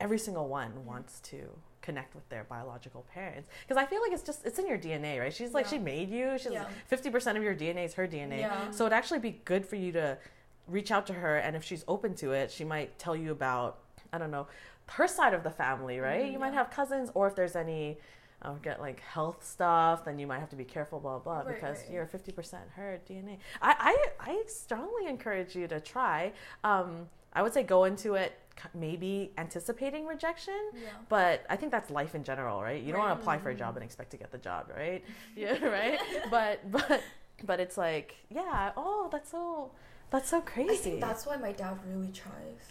[0.00, 1.38] every single one wants to
[1.80, 5.18] connect with their biological parents because I feel like it's just it's in your DNA,
[5.20, 5.32] right?
[5.32, 5.70] She's like Yeah.
[5.70, 6.38] she made you.
[6.38, 6.66] She's Yeah.
[6.86, 8.70] fifty percent of your DNA is her DNA, Yeah.
[8.70, 10.18] so it'd actually be good for you to
[10.66, 13.78] reach out to her, and if she's open to it, she might tell you about
[14.12, 14.46] I don't know
[14.90, 16.24] her side of the family, right?
[16.24, 17.98] Mhm, you might have cousins, or if there's any.
[18.40, 21.56] Uh, get like health stuff, then you might have to be careful, blah blah, Right,
[21.56, 21.90] because right.
[21.90, 23.40] you're fifty percent her DNA.
[23.60, 26.32] I, I I strongly encourage you to try.
[26.62, 28.32] Um, I would say go into it
[28.74, 30.90] maybe anticipating rejection, Yeah.
[31.08, 32.82] but I think that's life in general, right?
[32.82, 35.02] You don't want to apply for a job and expect to get the job, right?
[35.36, 35.98] Yeah, right.
[36.30, 37.02] but but
[37.44, 39.70] but it's like, yeah, oh, that's so
[40.10, 40.72] that's so crazy.
[40.72, 42.62] I think that's why my dad really tries.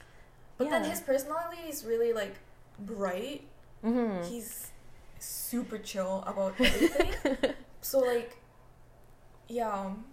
[0.58, 2.36] But then his personality is really like
[2.80, 3.43] bright.
[3.84, 4.71] hmm He's
[5.19, 7.54] super chill about everything.
[7.82, 8.38] so like,
[9.47, 10.06] yeah, um,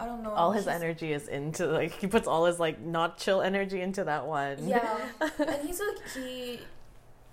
[0.00, 0.30] I don't know.
[0.32, 3.80] all his he's- energy is into like he puts all his like not chill energy
[3.80, 4.66] into that one.
[4.66, 6.60] Yeah, and he's like he.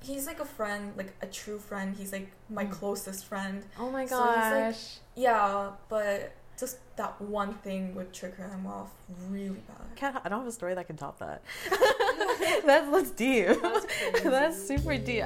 [0.04, 1.96] He's like a friend, like a true friend.
[1.98, 2.72] He's like my Mm.
[2.72, 3.64] closest friend.
[3.80, 4.98] Oh my So he's like- gosh.
[5.16, 8.92] Yeah, but just that one thing would trigger him off
[9.30, 9.96] really bad.
[9.96, 11.42] Can't, I don't have a story that can top that.
[12.66, 13.48] that's that's deep.
[13.60, 15.26] That's that's super deep.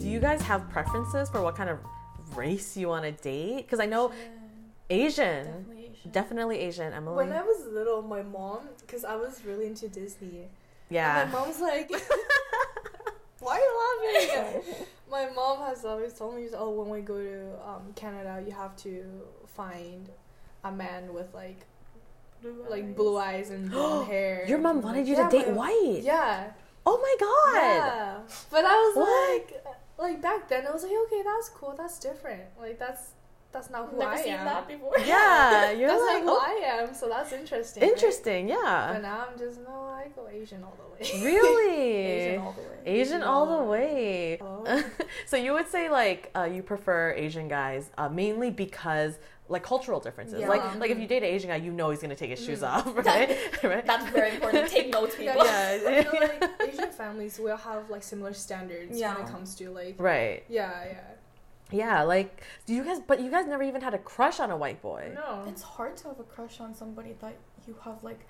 [0.00, 1.78] Do you guys have preferences for what kind of
[2.34, 3.58] race you on a date?
[3.58, 4.12] Because I know
[4.88, 6.10] Asian, Definitely Asian.
[6.10, 6.92] definitely Asian.
[6.92, 10.48] Emily, When I was little, my mom, because I was really into Disney,
[10.88, 11.22] yeah.
[11.22, 11.90] and my mom's like,
[13.40, 14.74] "Why are you laughing?"
[15.10, 18.76] my mom has always told me, "Oh, when we go to um, Canada, you have
[18.78, 19.04] to
[19.46, 20.08] find
[20.64, 21.60] a man with like
[22.68, 26.00] like blue eyes and blonde hair." Your mom wanted you yeah, to date my- white.
[26.02, 26.50] Yeah.
[26.86, 27.62] Oh my god.
[27.62, 28.18] Yeah.
[28.50, 29.30] But I was What?
[29.30, 29.64] like,
[30.00, 32.42] like back then, I was like, okay, that's cool, that's different.
[32.58, 33.12] Like that's
[33.52, 34.44] that's not who Never I seen am.
[34.44, 34.94] that before.
[35.04, 36.94] Yeah, you're that's like, not who oh, I am.
[36.94, 37.82] So that's interesting.
[38.46, 38.56] right?
[38.62, 38.90] yeah.
[38.92, 41.24] But now I'm just no, I go Asian all the way.
[41.24, 41.96] Really.
[42.06, 42.78] Asian all the way.
[42.86, 44.38] Asian all the way.
[44.40, 44.84] Oh.
[45.26, 49.18] so you would say like uh, you prefer Asian guys uh, mainly because
[49.50, 50.40] like cultural differences.
[50.40, 50.48] Yeah.
[50.48, 52.60] Like like if you date an Asian guy, you know he's gonna take his shoes
[52.60, 52.68] Mhm.
[52.72, 53.28] off, right?
[53.64, 53.84] right?
[53.84, 54.68] That's very important.
[54.68, 55.44] Take notes, people.
[55.44, 55.74] Yeah.
[55.74, 59.14] you know, like Asian families will have like similar standards Yeah.
[59.14, 60.44] when it comes to like right.
[60.48, 61.00] yeah, yeah.
[61.72, 62.02] Yeah.
[62.04, 63.00] Like do you guys?
[63.10, 65.12] But you guys never even had a crush on a white boy.
[65.14, 65.44] No.
[65.48, 67.34] It's hard to have a crush on somebody that
[67.66, 68.20] you have like,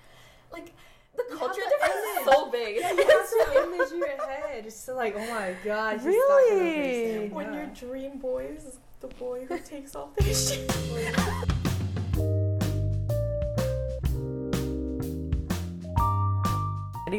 [0.51, 0.73] like
[1.15, 2.77] the culture the difference is so big.
[2.79, 4.65] Yeah, you have some image in your head.
[4.65, 6.79] It's just like, oh my god, he's not gonna Really?
[6.79, 7.31] understand.
[7.33, 7.59] When Yeah.
[7.59, 11.81] your dream boy is the boy who takes off his shoes.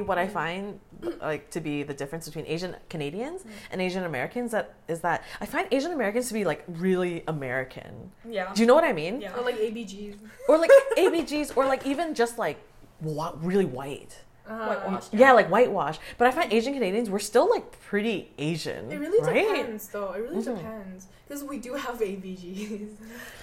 [0.07, 0.81] What I find
[1.21, 3.49] like to be the difference between Asian Canadians Mm.
[3.73, 8.11] and Asian Americans that is that I find Asian Americans to be like really American.
[8.29, 8.53] Yeah.
[8.55, 9.21] Do you know what I mean?
[9.21, 9.35] Yeah.
[9.37, 10.16] Or like ABGs.
[10.49, 12.57] Or like ABGs, or like even just like
[13.05, 14.18] wh- really white.
[14.49, 15.14] Uh, Whitewashed.
[15.14, 15.99] Yeah, like whitewash.
[16.18, 18.90] But I find Asian Canadians, we're still like pretty Asian.
[18.90, 19.47] It really right?
[19.57, 20.12] depends, though.
[20.12, 20.57] It really Mhm.
[20.57, 22.88] depends because we do have ABGs.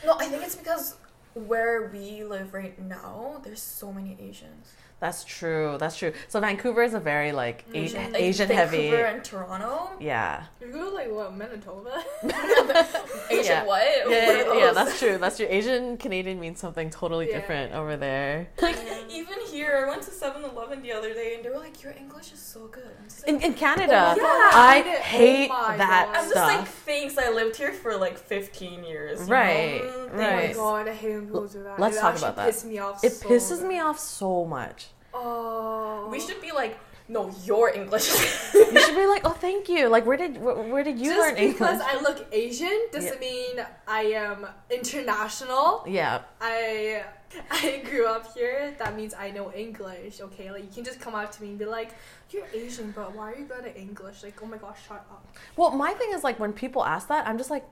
[0.06, 0.96] No, I think it's because
[1.34, 4.74] where we live right now, there's so many Asians.
[5.00, 5.78] That's true.
[5.80, 6.12] That's true.
[6.28, 7.64] So Vancouver is a very like.
[7.74, 8.90] Asian, Like Asian heavy.
[8.90, 9.92] Vancouver and Toronto.
[10.00, 10.44] Yeah.
[10.60, 12.04] you go to like what Manitoba?
[13.30, 13.66] Asian Yeah.
[13.66, 13.82] what?
[14.10, 15.18] Yeah, yeah, yeah, that's true.
[15.18, 15.48] That's true.
[15.50, 17.40] Asian Canadian means something totally Yeah.
[17.40, 18.50] different over there.
[18.62, 18.78] Like
[19.10, 22.32] even here, I went to 7-Eleven the other day, and they were like, "Your English
[22.32, 26.06] is so good." I'm just like, In, in Canada, Yeah, I I hate oh that
[26.08, 26.16] God.
[26.16, 27.18] I'm just like, thanks.
[27.18, 29.20] I lived here for like 15 years.
[29.22, 30.10] you Right, know?
[30.14, 31.80] Mm, Oh my god, I hate when people do that.
[31.80, 32.50] Let's it talk about that.
[32.50, 33.04] Pisses me off.
[33.04, 33.68] it so pisses bad.
[33.70, 34.89] me off so much.
[35.14, 36.08] Oh.
[36.12, 38.08] We should be like, no, your English.
[38.54, 39.88] You should be like, oh, thank you.
[39.88, 41.54] Like, where did where, where did you Just learn English?
[41.58, 45.84] because I look Asian doesn't mean I am international.
[45.88, 47.04] yeah, I
[47.50, 48.76] I grew up here.
[48.78, 50.22] That means I know English.
[50.22, 51.92] Okay, like you can just come up to me and be like,
[52.30, 55.26] "You're Asian, but why are you good at English?" Like, oh my gosh, shut up.
[55.56, 57.66] Well, my thing is like when people ask that, I'm just like,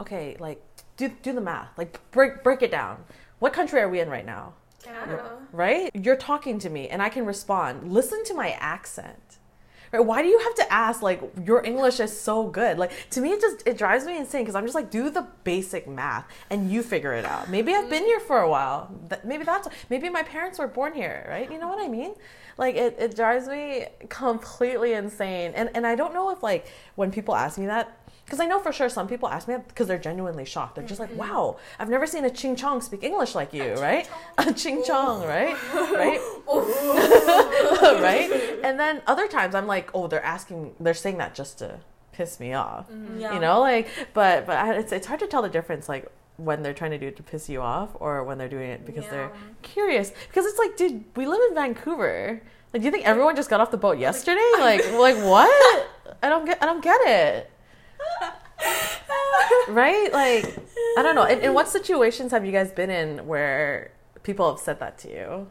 [0.00, 0.60] okay, like
[0.96, 1.76] do do the math.
[1.78, 3.04] Like break break it down.
[3.38, 4.54] What country are we in right now?
[4.82, 5.38] Canada.
[5.52, 5.90] Right?
[5.94, 7.92] You're talking to me and I can respond.
[7.92, 9.38] Listen to my accent.
[9.92, 10.04] Right?
[10.04, 12.78] Why do you have to ask like your English is so good?
[12.78, 15.26] Like to me it just it drives me insane because I'm just like do the
[15.42, 17.50] basic math and you figure it out.
[17.50, 18.94] Maybe I've been here for a while.
[19.24, 21.50] Maybe that's maybe my parents were born here, right?
[21.50, 22.14] You know what I mean?
[22.56, 25.52] Like it, it drives me completely insane.
[25.56, 27.99] And and I don't know if like when people ask me that
[28.30, 30.76] because I know for sure some people ask me because they're genuinely shocked.
[30.76, 34.08] They're just like, "Wow, I've never seen a Ching Chong speak English like you, right?
[34.38, 35.56] A Ching Chong, right?
[36.00, 36.20] Right?
[38.00, 38.60] right?
[38.62, 41.80] And then other times I'm like, oh, they're asking, they're saying that just to
[42.12, 42.86] piss me off,
[43.18, 43.34] Yeah.
[43.34, 46.62] you know, like, but but I, it's it's hard to tell the difference, like when
[46.62, 49.06] they're trying to do it to piss you off or when they're doing it because
[49.08, 49.30] they're
[49.62, 50.12] curious.
[50.28, 52.40] Because it's like, dude, we live in Vancouver.
[52.72, 54.40] Like, do you think everyone just got off the boat yesterday?
[54.58, 55.88] Like, like what?
[56.22, 56.62] I don't get.
[56.62, 57.49] I don't get it.
[59.68, 60.12] Right?
[60.12, 60.44] Like,
[60.98, 61.24] I don't know.
[61.24, 65.10] In, in what situations have you guys been in where people have said that to
[65.10, 65.46] you?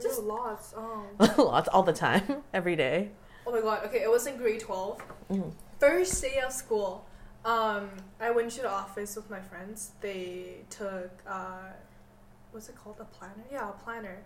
[0.00, 0.74] Just lots.
[0.76, 1.06] Um,
[1.38, 3.10] Lots, all the time, every day.
[3.46, 3.84] oh my god.
[3.86, 5.52] Okay, it was in grade 12 Mhm.
[5.80, 7.06] First day of school.
[7.44, 9.92] Um, I went to the office with my friends.
[10.00, 11.70] They took uh,
[12.52, 12.96] what's it called?
[13.00, 13.44] A planner?
[13.50, 14.18] Yeah, a planner.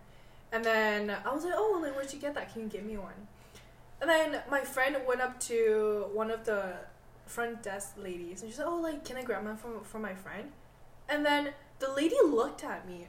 [0.52, 2.52] And then I was like, oh, like where'd you get that?
[2.52, 3.14] Can you give me one?
[4.00, 6.72] And then my friend went up to one of the
[7.36, 10.14] front desk ladies and she said, oh, like can I grab one from from my
[10.24, 10.46] friend?
[11.08, 11.42] And then
[11.78, 13.00] the lady looked at me.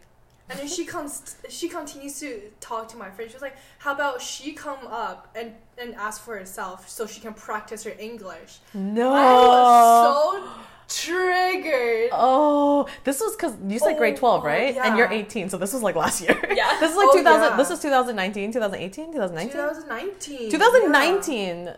[0.50, 1.14] And then she comes.
[1.50, 2.30] She continues to
[2.60, 3.30] talk to my friend.
[3.32, 3.56] She was like,
[3.86, 5.48] "How about she come up and
[5.82, 9.08] and ask for herself so she can practice her English?" No.
[9.14, 12.10] I was so triggered.
[12.12, 14.76] Oh, this was because you said grade Oh, 12, right?
[14.76, 14.88] Yeah.
[14.88, 16.38] And you're 18, so this was like last year.
[16.54, 16.78] Yeah.
[16.82, 17.42] This is like Oh, 2000.
[17.52, 17.58] yeah.
[17.58, 19.52] This was 2019, 2018, 2019?
[19.52, 20.52] 2019.
[20.52, 21.74] 2019.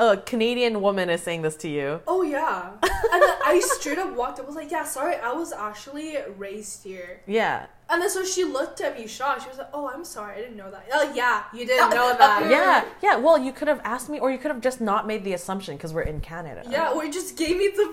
[0.00, 2.00] A Canadian woman is saying this to you.
[2.06, 2.70] Oh yeah.
[2.82, 4.46] and then I straight up walked up.
[4.46, 7.66] was like, "Yeah, sorry, I was actually raised here." Yeah.
[7.90, 9.42] And then so she looked at me shocked.
[9.42, 12.14] She was like, "Oh, I'm sorry, I didn't know that." Oh yeah, you didn't know
[12.16, 12.48] that.
[12.48, 12.84] Yeah.
[13.02, 13.16] Yeah.
[13.16, 15.76] Well, you could have asked me, or you could have just not made the assumption
[15.76, 16.62] because we're in Canada.
[16.70, 17.86] Yeah, or just gave me the.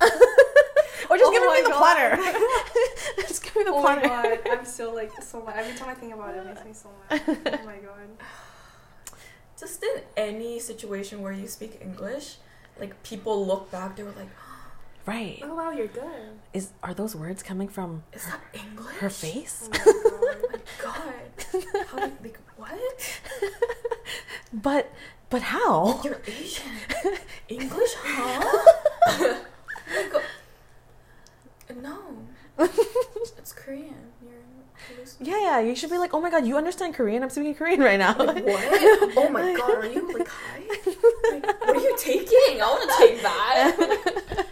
[1.10, 1.78] Or just Oh give me the God.
[1.78, 2.16] platter.
[3.28, 5.54] just give me the Oh my god, I'm still like so mad.
[5.56, 7.22] Every time I think about it, it makes me so mad.
[7.28, 8.08] Oh my god.
[9.58, 12.36] Just in any situation where you speak English,
[12.78, 14.30] like people look back, they were like,
[15.06, 15.40] Right.
[15.42, 16.38] Oh wow, you're good.
[16.52, 19.70] Is are those words coming from "Is that English?" her face?
[19.74, 21.02] Oh my god.
[21.54, 23.20] My God, how did, like what?
[24.52, 24.92] But
[25.30, 26.00] but how?
[26.04, 26.72] You're Asian.
[27.48, 29.44] English, huh?
[29.96, 30.20] like, uh,
[31.82, 31.98] no,
[33.38, 34.12] it's Korean.
[35.20, 35.60] Yeah, yeah.
[35.60, 37.22] You should be like, oh my god, you understand Korean?
[37.22, 38.16] I'm speaking Korean right now.
[38.16, 39.12] Like, what?
[39.16, 40.62] Oh my god, are you like high?
[41.32, 42.62] Like, what are you taking?
[42.62, 44.46] I want to take that.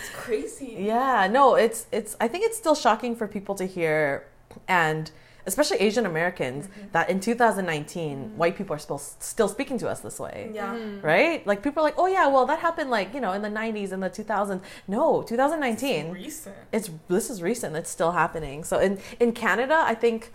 [0.00, 0.76] It's crazy.
[0.78, 4.26] Yeah, no, it's it's I think it's still shocking for people to hear
[4.66, 5.10] and
[5.48, 6.92] especially Asian Americans Mm-hmm.
[6.92, 8.36] that in 2019 mm-hmm.
[8.36, 10.50] white people are still still speaking to us this way.
[10.52, 10.74] Yeah.
[10.74, 11.06] Mm-hmm.
[11.06, 11.46] Right?
[11.46, 13.92] Like people are like, "Oh yeah, well that happened like, you know, in the 90s
[13.92, 16.10] and the 2000s." No, 2019.
[16.10, 16.56] Recent.
[16.72, 17.76] It's this is recent.
[17.76, 18.64] It's still happening.
[18.64, 20.32] So in in Canada, I think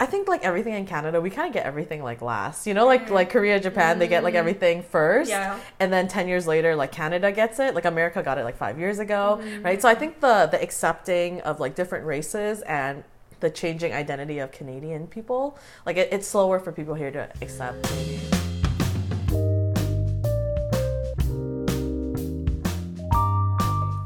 [0.00, 2.66] I think like everything in Canada, we kind of get everything like last.
[2.66, 3.14] You know, like mm-hmm.
[3.14, 5.30] like Korea, Japan, they get like everything first.
[5.30, 5.58] Yeah.
[5.78, 7.74] And then 10 years later like Canada gets it.
[7.74, 9.80] Like America got it like 5 years ago, right?
[9.80, 13.04] So I think the the accepting of like different races and
[13.44, 17.76] the changing identity of Canadian people, like it, it's slower for people here to accept.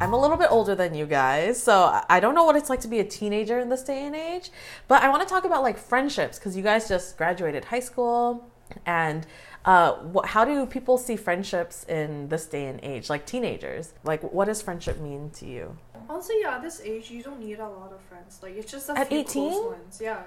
[0.01, 2.81] I'm a little bit older than you guys, so I- don't know what it's like
[2.81, 4.51] to be a teenager in this day and age.
[4.89, 8.45] But I want to talk about like friendships because you guys just graduated high school,
[8.87, 9.25] and
[9.65, 13.93] uh, wh- how do people see friendships in this day and age, like teenagers?
[14.03, 15.77] Like, what does friendship mean to you?
[16.09, 18.41] Honestly, yeah, at this age, you don't need a lot of friends.
[18.43, 19.51] Like, it's just a At few 18?
[19.51, 20.01] close ones.
[20.01, 20.23] Yeah.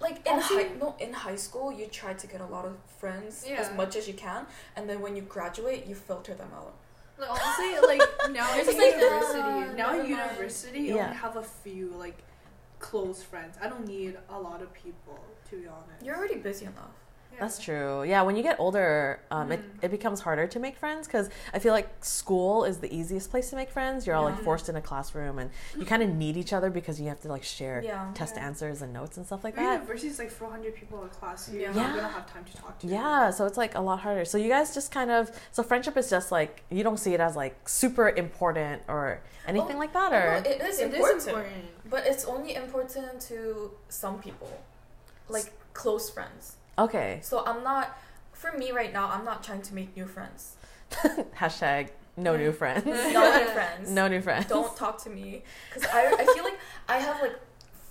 [0.00, 2.76] Like in Also- high no in high school, you try to get a lot of
[2.98, 3.60] friends Yeah.
[3.60, 4.46] as much as you can,
[4.76, 6.74] and then when you graduate, you filter them out.
[7.18, 10.08] Like, honestly, like, now in It's like, university, uh, now in never mind.
[10.08, 11.04] university, you Yeah.
[11.04, 12.18] only have a few, like,
[12.78, 13.56] close friends.
[13.60, 15.18] I don't need a lot of people,
[15.50, 16.02] to be honest.
[16.04, 16.90] You're already busy enough.
[17.36, 17.40] Yeah.
[17.42, 18.02] That's true.
[18.04, 19.84] Yeah, when you get older, um, it, Mm.
[19.84, 23.50] it becomes harder to make friends because I feel like school is the easiest place
[23.50, 24.06] to make friends.
[24.06, 26.98] You're all like forced in a classroom and you kind of need each other because
[27.00, 28.10] you have to like share Yeah.
[28.14, 28.46] test Yeah.
[28.46, 29.72] answers and notes and stuff like that.
[29.80, 31.48] university is like 400 people in class.
[31.50, 31.68] You're Yeah.
[31.72, 31.96] not Yeah.
[31.96, 32.86] gonna have time to talk to.
[32.86, 34.24] Yeah, so it's like a lot harder.
[34.24, 37.20] So you guys just kind of so friendship is just like you don't see it
[37.20, 41.18] as like super important or anything Oh, like that No, or it is It important,
[41.18, 41.90] is important.
[41.90, 44.50] but it's only important to some people,
[45.28, 46.56] like close friends.
[46.78, 47.20] Okay.
[47.22, 47.98] So I'm not.
[48.32, 50.56] For me right now, I'm not trying to make new friends.
[51.36, 52.84] Hashtag no new friends.
[53.12, 53.90] No new friends.
[53.90, 54.46] no new friends.
[54.46, 56.58] Don't talk to me because I, I feel like
[56.88, 57.38] I have like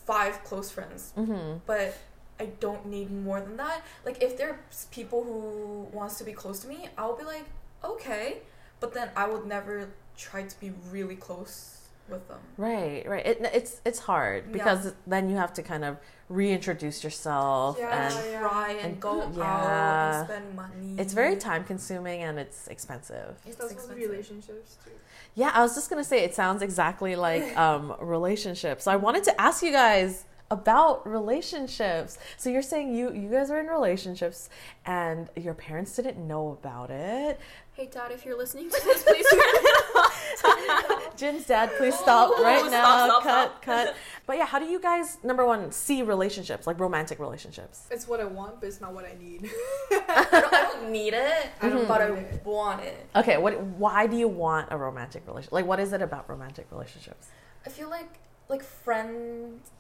[0.06, 1.98] five close friends, hmm but
[2.40, 3.82] I don't need more than that.
[4.06, 7.46] Like if there's people who wants to be close to me, I'll be like
[7.84, 8.38] okay,
[8.80, 11.75] but then I would never try to be really close
[12.10, 12.38] with them.
[12.58, 13.26] Right, right.
[13.26, 14.52] It, it's it's hard Yeah.
[14.54, 15.98] because then you have to kind of
[16.30, 18.40] reintroduce yourself Yeah, and yeah.
[18.40, 20.96] Try and, And- go out and spend money.
[20.98, 23.36] it's very time consuming and it's expensive.
[23.46, 24.10] It's That's with expensive.
[24.10, 24.92] relationships too.
[25.36, 28.86] Yeah, I was just gonna say it sounds exactly like um, relationships.
[28.86, 32.18] So I wanted to ask you guys about relationships.
[32.38, 34.50] So you're saying you you guys are in relationships
[34.86, 37.40] and your parents didn't know about it.
[37.76, 39.26] Hey, Dad, if you're listening to this, please.
[41.18, 43.06] Jin's dad, please stop right stop, now.
[43.08, 43.62] stop, cut, stop.
[43.62, 43.96] cut.
[44.26, 47.88] But yeah, how do you guys number one see relationships, like romantic relationships?
[47.92, 49.50] It's what I want, but it's not what I need.
[49.92, 52.12] I, don't, I don't need it, I don't but I
[52.46, 53.08] want it.
[53.14, 55.52] Okay, what why do you want a romantic relationship?
[55.52, 57.28] Like what is it about romantic relationships?
[57.66, 59.72] I feel like like friends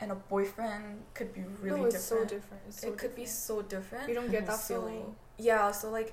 [0.00, 2.28] and a boyfriend could be really no, it's different.
[2.30, 2.62] so different.
[2.68, 4.08] It's so it could be so different.
[4.08, 5.14] You don't get that So, feeling.
[5.38, 6.12] Yeah, so like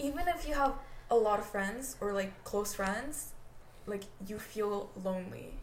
[0.00, 0.74] even if you have
[1.10, 3.32] a lot of friends or like close friends,
[3.86, 5.54] like you feel lonely.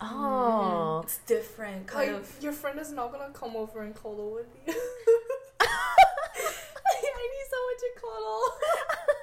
[0.00, 1.00] Oh.
[1.04, 2.36] It's different, kind Like of.
[2.40, 4.72] your friend is not gonna come over and cuddle with you.
[5.60, 8.42] I need someone to cuddle.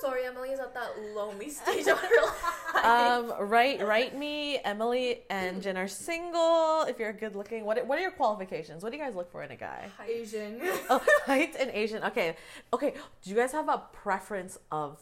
[0.00, 2.84] Sorry, Emily is at that lonely stage of her life.
[2.84, 4.16] Um, right, right.
[4.16, 6.82] Me, Emily, and Jen are single.
[6.82, 8.82] If you're good looking, what what are your qualifications?
[8.82, 9.88] What do you guys look for in a guy?
[10.06, 10.60] Asian.
[10.90, 12.02] Oh, height and Asian.
[12.04, 12.36] Okay,
[12.72, 12.94] okay.
[13.22, 15.00] Do you guys have a preference of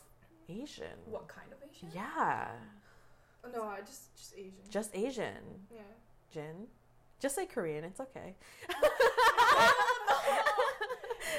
[0.48, 0.96] Asian?
[1.06, 1.88] what kind of Asian?
[1.94, 2.48] Yeah,
[3.52, 4.52] no, I just just Asian.
[4.70, 5.66] just Asian.
[5.74, 5.80] yeah.
[6.32, 6.66] Jen,
[7.20, 7.84] just say Korean.
[7.84, 8.34] It's okay.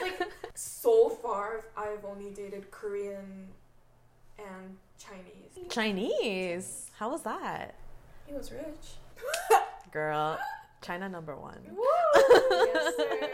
[0.01, 0.19] like
[0.55, 3.47] so far I've only dated Korean
[4.37, 5.71] and Chinese.
[5.71, 6.89] Chinese.
[6.97, 7.75] How was that,
[8.27, 8.97] He was rich.
[9.91, 10.37] girl?
[10.81, 11.59] China number one.
[12.51, 13.29] yes, sir.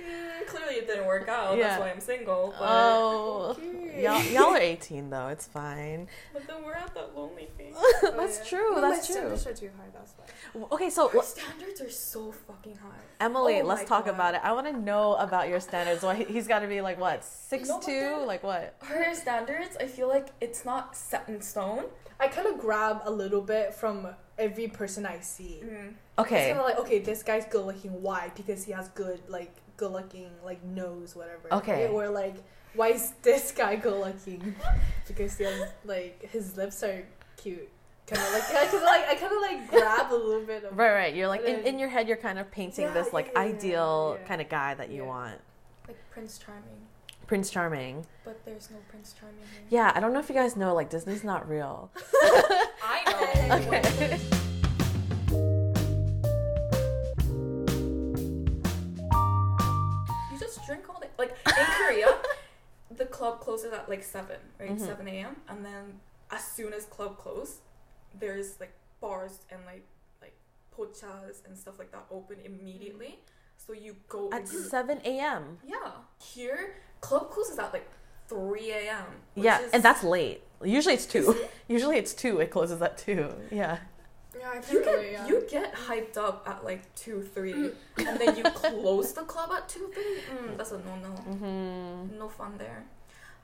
[0.00, 1.56] Mm, clearly it didn't work out.
[1.56, 1.68] Yeah.
[1.68, 2.54] That's why I'm single.
[2.58, 3.56] But, Oh.
[4.02, 5.28] Y'all, y'all are 18 though.
[5.28, 6.08] It's fine.
[6.32, 7.74] but then we're at that lonely phase.
[8.02, 8.48] That's oh, yeah.
[8.48, 8.74] true.
[8.74, 9.36] No, That's my true.
[9.36, 9.88] standards are too high.
[9.92, 10.66] That's why.
[10.72, 12.88] Okay, so Our standards are so fucking high.
[13.20, 14.14] Emily, Oh let's talk God.
[14.14, 14.40] about it.
[14.42, 16.02] I want to know about your standards.
[16.02, 17.92] Why he's got to be like what six No, two?
[17.92, 18.74] then- Like what?
[18.82, 21.84] Her standards, I feel like it's not set in stone.
[22.20, 24.06] I kind of grab a little bit from
[24.38, 25.60] every person I see.
[25.64, 25.88] Mm-hmm.
[25.88, 28.00] It's Okay, kind of like, okay, this guy's good looking.
[28.02, 28.30] Why?
[28.36, 31.52] Because he has good, like, good looking, like, nose, whatever.
[31.52, 31.88] Okay.
[31.88, 32.36] Or, like,
[32.74, 34.54] why is this guy good looking?
[35.06, 37.04] because he has, like, his lips are
[37.36, 37.68] cute.
[38.06, 40.64] Kind of like, I kind of like, I kind of like grab a little bit
[40.64, 40.76] of.
[40.76, 41.14] right, right.
[41.14, 43.48] You're like in, in your head, you're kind of painting Yeah, this like yeah, yeah,
[43.54, 44.26] ideal yeah.
[44.26, 45.08] kind of guy that you Yeah.
[45.08, 45.40] want,
[45.86, 46.80] Like Prince Charming.
[47.28, 48.04] Prince Charming.
[48.24, 49.62] But there's no Prince Charming here.
[49.70, 51.90] Yeah, I don't know if you guys know, like Disney's not real.
[52.22, 53.54] I know.
[53.72, 54.18] Okay.
[60.30, 61.08] You just drink all day.
[61.18, 62.14] Like in Korea,
[62.96, 64.70] the club closes at like seven, right?
[64.76, 64.80] Mhm.
[64.80, 65.36] Seven a.m.
[65.48, 66.00] And then
[66.30, 67.58] as soon as club close,
[68.18, 69.84] there's like bars and like
[70.20, 70.34] like
[70.76, 73.18] pochas and stuff like that open immediately.
[73.56, 75.58] So you go At you, 7 a.m.
[75.64, 75.92] yeah.
[76.20, 77.88] Here, club closes at like
[78.26, 79.04] three a.m.
[79.36, 80.42] Yeah, is- and that's late.
[80.64, 81.36] Usually it's two.
[81.68, 82.40] Usually it's two.
[82.40, 83.32] It closes at two.
[83.50, 83.78] Yeah.
[84.42, 85.26] Yeah, I You get it, yeah.
[85.28, 87.52] you get hyped up at like two three,
[87.98, 90.18] and then you close the club at two three.
[90.36, 91.10] Mm, that's a no no.
[91.10, 92.82] hmm No fun there.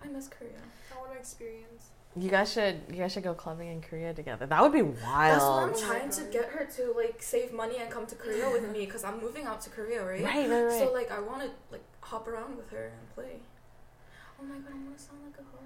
[0.03, 0.59] I miss Korea.
[0.93, 1.91] I want to experience.
[2.17, 4.47] You guys should you guys should go clubbing in Korea together.
[4.47, 4.99] That would be wild.
[5.05, 8.17] That's what I'm Oh trying to get her to like save money and come to
[8.17, 10.25] Korea with me because I'm moving out to Korea, right?
[10.25, 10.81] Right, right, right.
[10.81, 13.39] So like I want to like hop around with her and play.
[14.41, 15.63] Oh my god, I want to sound like a hoe.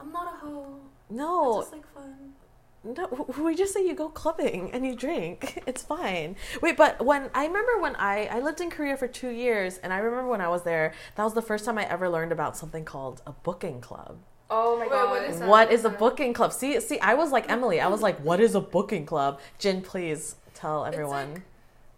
[0.00, 0.76] I'm not a hoe.
[1.10, 2.32] I no, just like fun.
[2.82, 5.62] No, we just say you go clubbing and you drink.
[5.66, 6.36] It's fine.
[6.62, 9.92] Wait, but when I remember when I I lived in Korea for two years, and
[9.92, 12.56] I remember when I was there, that was the first time I ever learned about
[12.56, 14.18] something called a booking club.
[14.50, 15.10] Oh my Wait, god.
[15.10, 15.48] what is that?
[15.48, 16.52] What is a booking club?
[16.52, 17.80] See, see, I was like Emily.
[17.80, 19.40] I was like, what is a booking club?
[19.58, 21.34] Jin, please tell It's everyone.
[21.34, 21.42] like-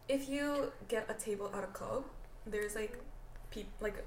[0.08, 2.04] If you get a table at a club,
[2.46, 2.98] there's like
[3.50, 4.04] peop- like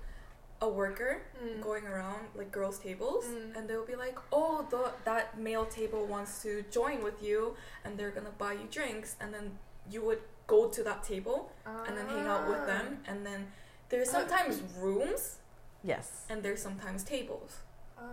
[0.62, 1.62] a worker Mm.
[1.62, 3.56] going around like girls' tables, Mm.
[3.58, 7.98] and they'll be like, "Oh, the that male table wants to join with you, and
[7.98, 12.08] they're gonna buy you drinks," and then you would go to that table and then
[12.08, 12.65] hang out with Ah.
[12.65, 13.52] them, and then
[13.89, 15.38] there's sometimes rooms
[15.84, 16.26] yes.
[16.30, 17.58] and there's sometimes tables.
[17.98, 18.04] Ah,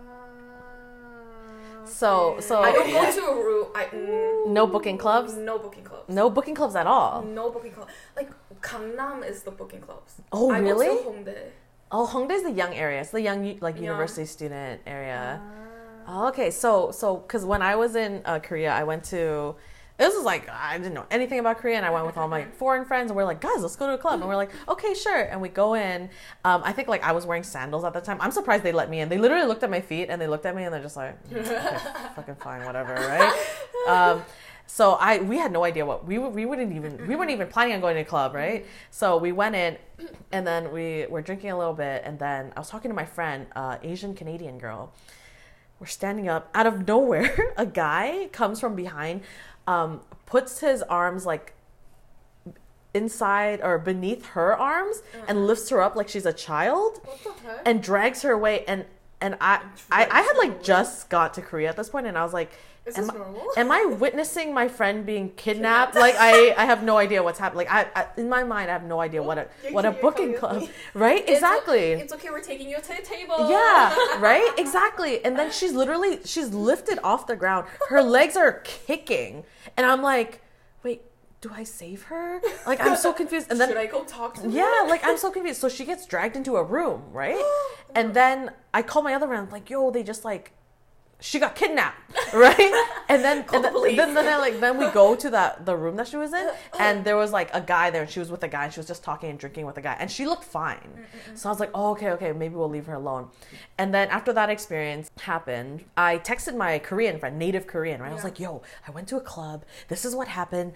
[1.85, 2.41] So- okay.
[2.41, 3.05] so- I don't yeah.
[3.05, 3.67] go to a room.
[3.75, 5.33] I mm, No booking clubs.
[5.35, 6.09] no booking clubs.
[6.09, 7.21] No booking clubs at all.
[7.21, 7.87] No booking club.
[8.15, 8.29] Like
[8.61, 10.21] Gangnam is the booking clubs.
[10.31, 10.87] Oh, I really?
[10.87, 11.51] go to Hongdae.
[11.95, 12.99] Oh, Hongdae is the young area.
[13.01, 13.83] It's the young like Yeah.
[13.83, 15.39] university student area.
[15.39, 16.23] Ah.
[16.25, 19.55] Oh, okay, so so because when I was in uh, Korea, I went to.
[19.95, 22.45] This was like I didn't know anything about Korea, and I went with all my
[22.61, 24.95] foreign friends, and we're like, guys, let's go to a club, and we're like, okay,
[24.95, 26.09] sure, and we go in.
[26.43, 28.17] Um, I think like I was wearing sandals at the time.
[28.19, 29.07] I'm surprised they let me in.
[29.07, 31.13] They literally looked at my feet, and they looked at me, and they're just like,
[31.29, 31.77] "Mm, okay,
[32.15, 33.31] fucking fine, whatever, right?
[33.87, 34.25] Um,
[34.67, 37.75] so I we had no idea what we we wouldn't even we weren't even planning
[37.75, 38.65] on going to a club, right?
[38.91, 39.77] So we went in,
[40.31, 43.05] and then we were drinking a little bit, and then I was talking to my
[43.05, 44.91] friend, uh, Asian Canadian girl.
[45.79, 46.49] we're standing up.
[46.55, 49.21] Out of nowhere, a guy comes from behind,
[49.67, 51.53] um, puts his arms like
[52.93, 57.47] inside or beneath her arms and lifts her up like she's a child What the
[57.47, 57.61] heck?
[57.65, 58.85] and drags her away and
[59.19, 59.61] and I,
[59.91, 62.51] I I had like just got to Korea at this point and I was like
[62.85, 63.45] Is am, this normal?
[63.55, 67.65] am I witnessing my friend being kidnapped like I I have no idea what's happening
[67.67, 69.91] like I, I in my mind I have no idea what a You're- what a
[69.91, 72.29] you're booking club right exactly It's okay.
[72.29, 73.49] We're taking you to the table.
[73.49, 74.49] yeah, right?
[74.57, 75.23] Exactly.
[75.25, 77.67] And then she's literally she's lifted off the ground.
[77.89, 78.53] Her legs are
[78.87, 79.43] kicking.
[79.77, 80.41] And I'm like,
[80.83, 80.99] "Wait,
[81.41, 83.47] do I save her?" Like I'm so confused.
[83.49, 84.49] And then Should I go talk to her?
[84.49, 85.59] yeah, like I'm so confused.
[85.61, 87.41] So she gets dragged into a room, right?
[87.95, 90.45] And then I call my other friend like, "Yo, they just like
[91.23, 91.97] she got kidnapped,
[92.33, 95.95] right?" And then and the then, then, like then we go to that the room
[95.95, 96.49] that she was in,
[96.79, 98.79] and there was like a guy there, and she was with a guy, and she
[98.79, 100.77] was just talking and drinking with a guy, and she looked fine.
[100.77, 101.37] Mm, mm, mm.
[101.37, 103.29] So I was like, "Oh, okay, okay, maybe we'll leave her alone."
[103.77, 108.11] And then after that experience happened, I texted my Korean friend, native Korean, right?
[108.11, 109.63] I was like, "Yo, I went to a club.
[109.87, 110.73] This is what happened."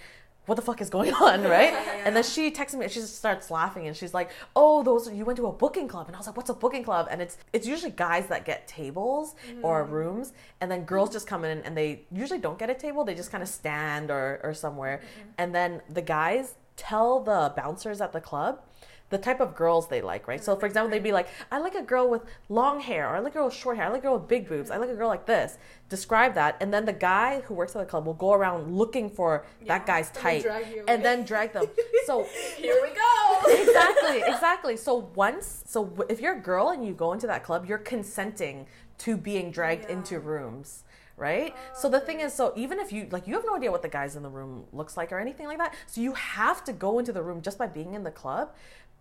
[0.48, 1.74] What the fuck is going on, right?
[2.06, 5.12] And then she texts me and she just starts laughing and she's like, "Oh, those
[5.12, 7.22] you went to a booking club." And I was like, "What's a booking club?" And
[7.22, 9.92] it's it's usually guys that get tables or mm.
[9.92, 13.04] rooms, and then girls just come in and they usually don't get a table.
[13.04, 15.30] They just kind of stand or or somewhere, mm-hmm.
[15.38, 18.62] and then the guys tell the bouncers at the club
[19.10, 20.44] the type of girls they like, right?
[20.44, 23.20] So, for example, they'd be like, I like a girl with long hair, or I
[23.20, 24.90] like a girl with short hair, I like a girl with big boobs, I like
[24.90, 25.58] a girl like this.
[25.90, 26.58] Describe that.
[26.60, 29.86] And then the guy who works at the club will go around looking for that
[29.86, 30.46] guy's type
[30.88, 31.66] and then drag them.
[32.06, 32.28] So,
[32.58, 33.62] Here we go.
[33.62, 34.78] exactly, exactly.
[34.78, 38.68] So, once, so if you're a girl and you go into that club, you're consenting
[39.00, 39.96] to being dragged Yeah.
[39.98, 40.84] into rooms.
[41.20, 41.56] Right?
[41.74, 43.88] so the thing is, so even if you like, you have no idea what the
[43.90, 45.74] guys in the room looks like or anything like that.
[45.88, 48.54] So you have to go into the room just by being in the club.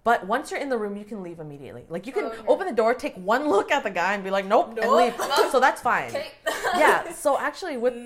[0.07, 1.85] But once you're in the room, you can leave immediately.
[1.89, 2.47] Like you can Okay.
[2.47, 5.01] open the door, take one look at the guy, and be like, "Nope," and Nope.
[5.01, 5.15] leave.
[5.51, 6.11] So that's fine.
[6.15, 6.31] Okay.
[6.85, 7.11] Yeah.
[7.11, 7.97] So actually, with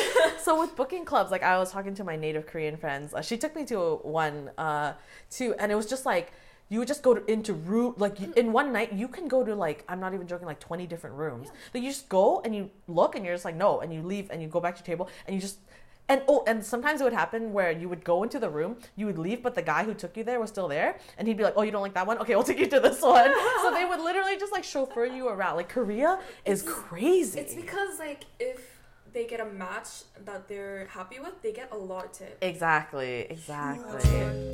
[0.46, 3.14] so with booking clubs, like I was talking to my native Korean friends.
[3.14, 4.94] Uh, she took me to one, uh,
[5.36, 6.32] to, and it was just like
[6.70, 9.44] you would just go to, into room like you, in one night you can go
[9.44, 11.46] to like I'm not even joking like 20 different rooms.
[11.72, 14.26] Like you just go and you look and you're just like no, and you leave
[14.32, 15.58] and you go back to your table and you just.
[16.06, 19.06] And oh, and sometimes it would happen where you would go into the room, you
[19.06, 21.44] would leave, but the guy who took you there was still there, and he'd be
[21.44, 22.18] like, "Oh, you don't like that one?
[22.18, 23.32] Okay, we'll take you to this one."
[23.62, 25.56] so they would literally just like chauffeur you around.
[25.56, 27.40] Like Korea is crazy.
[27.40, 28.80] It's because like if
[29.14, 32.36] they get a match that they're happy with, they get a lot of tips.
[32.42, 34.50] Exactly, exactly.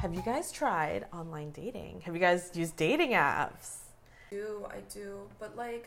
[0.00, 2.02] Have you guys tried online dating?
[2.04, 3.83] Have you guys used dating apps?
[4.34, 5.08] Do, I do.
[5.40, 5.84] But like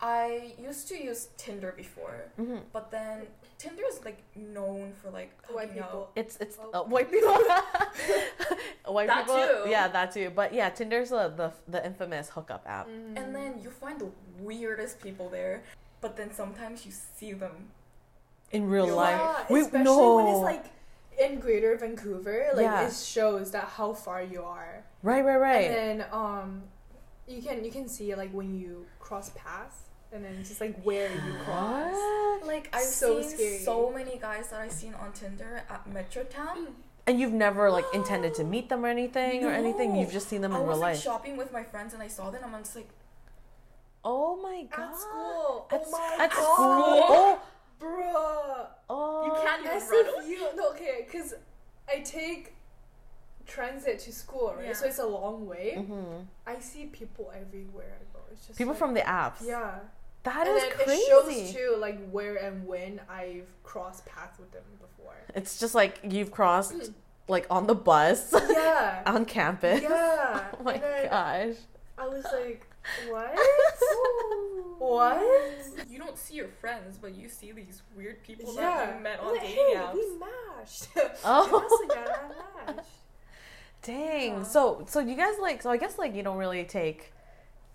[0.00, 2.18] I used to use Tinder before.
[2.38, 2.60] Mhm.
[2.72, 3.16] But then
[3.62, 6.02] Tinder is like known for like White people.
[6.02, 6.10] out.
[6.20, 6.70] It's it's Oh.
[6.80, 7.34] uh, white people.
[8.96, 9.36] white That people.
[9.64, 9.70] too.
[9.70, 10.30] Yeah, that too.
[10.34, 12.86] But yeah, Tinder's the the, the infamous hookup app.
[12.88, 13.16] Mm.
[13.18, 15.62] And then you find the weirdest people there.
[16.00, 17.70] But then sometimes you see them.
[18.52, 20.16] In real Real life, Yeah, we especially no.
[20.16, 20.64] when it's like
[21.18, 22.86] in Greater Vancouver, like Yeah.
[22.86, 24.84] it shows that how far you are.
[25.02, 25.66] right, right, right.
[25.70, 26.62] And then um,
[27.28, 29.76] you can you can see like when you cross paths,
[30.12, 31.96] and then just like where you cross.
[32.46, 33.58] Like I've So seen scary.
[33.58, 36.56] so many guys that I've seen on Tinder at Metrotown.
[36.56, 36.72] Mm.
[37.06, 39.96] And you've never like intended to meet them or anything or anything.
[39.96, 41.02] You've just seen them in I was real like life.
[41.02, 42.88] shopping with my friends and I saw them and I'm just like,
[44.04, 44.90] Oh my god.
[44.92, 45.66] At school.
[45.70, 46.54] At, oh my at god.
[46.54, 47.04] school.
[47.08, 47.40] Oh,
[47.80, 48.66] Bruh.
[48.90, 49.24] oh.
[49.26, 51.34] you can't even As run if you no okay, cause
[51.88, 52.54] I take
[53.48, 54.66] transit to school, right?
[54.66, 54.72] Yeah.
[54.74, 55.74] So it's a long way.
[55.76, 56.26] Mhm.
[56.46, 58.20] I see people everywhere I go.
[58.30, 59.42] It's just People like- from the apps.
[59.42, 59.80] yeah.
[60.24, 60.92] That and is then crazy.
[60.92, 65.14] it shows too like where and when I've crossed paths with them before.
[65.34, 66.74] It's just like you've crossed
[67.28, 69.02] like on the bus Yeah.
[69.06, 69.80] on campus.
[69.82, 70.44] yeah.
[70.60, 71.56] Oh my then gosh.
[71.96, 72.66] I was like,
[73.08, 73.34] what?
[74.78, 75.88] what?
[75.88, 78.86] you don't see your friends, but you see these weird people Yeah.
[78.86, 79.94] that you met on Like, dating hey, apps.
[79.94, 80.88] we matched.
[81.24, 82.84] Oh.
[83.88, 84.20] Yes, yeah, matched.
[84.20, 84.36] Dang.
[84.38, 84.42] Yeah.
[84.42, 87.12] So so you guys like so I guess like you don't really take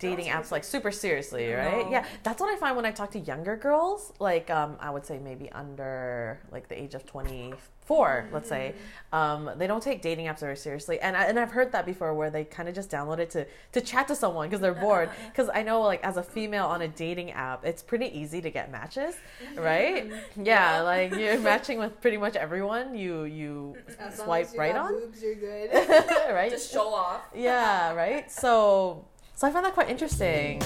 [0.07, 1.85] dating apps like super seriously, right?
[1.85, 1.91] No.
[1.95, 2.05] Yeah.
[2.25, 5.17] That's what I find when I talk to younger girls, like um I would say
[5.29, 8.75] maybe under like the age of 24, let's say.
[9.11, 10.99] Um they don't take dating apps very seriously.
[11.05, 13.41] And I, and I've heard that before where they kind of just download it to
[13.75, 16.81] to chat to someone because they're bored cuz I know like as a female on
[16.81, 19.15] a dating app, it's pretty easy to get matches,
[19.55, 20.03] right?
[20.53, 24.91] Yeah, like you're matching with pretty much everyone you you As swipe you right on.
[24.93, 25.67] Boobs, you're good.
[26.39, 26.51] right?
[26.51, 27.21] Just show off.
[27.35, 28.25] yeah, right?
[28.31, 29.05] So
[29.35, 30.61] so I find that quite interesting.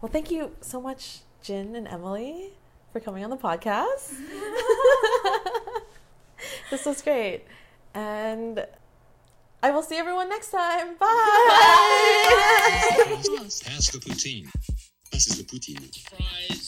[0.00, 2.52] Well, thank you so much, Jin and Emily,
[2.92, 4.10] for coming on the podcast.
[6.70, 7.42] this was great.
[7.94, 8.64] And
[9.60, 10.94] I will see everyone next time.
[10.98, 11.06] Bye.
[13.10, 14.48] Pass the poutine.
[15.10, 15.90] Passes the poutine.
[16.08, 16.67] Fries,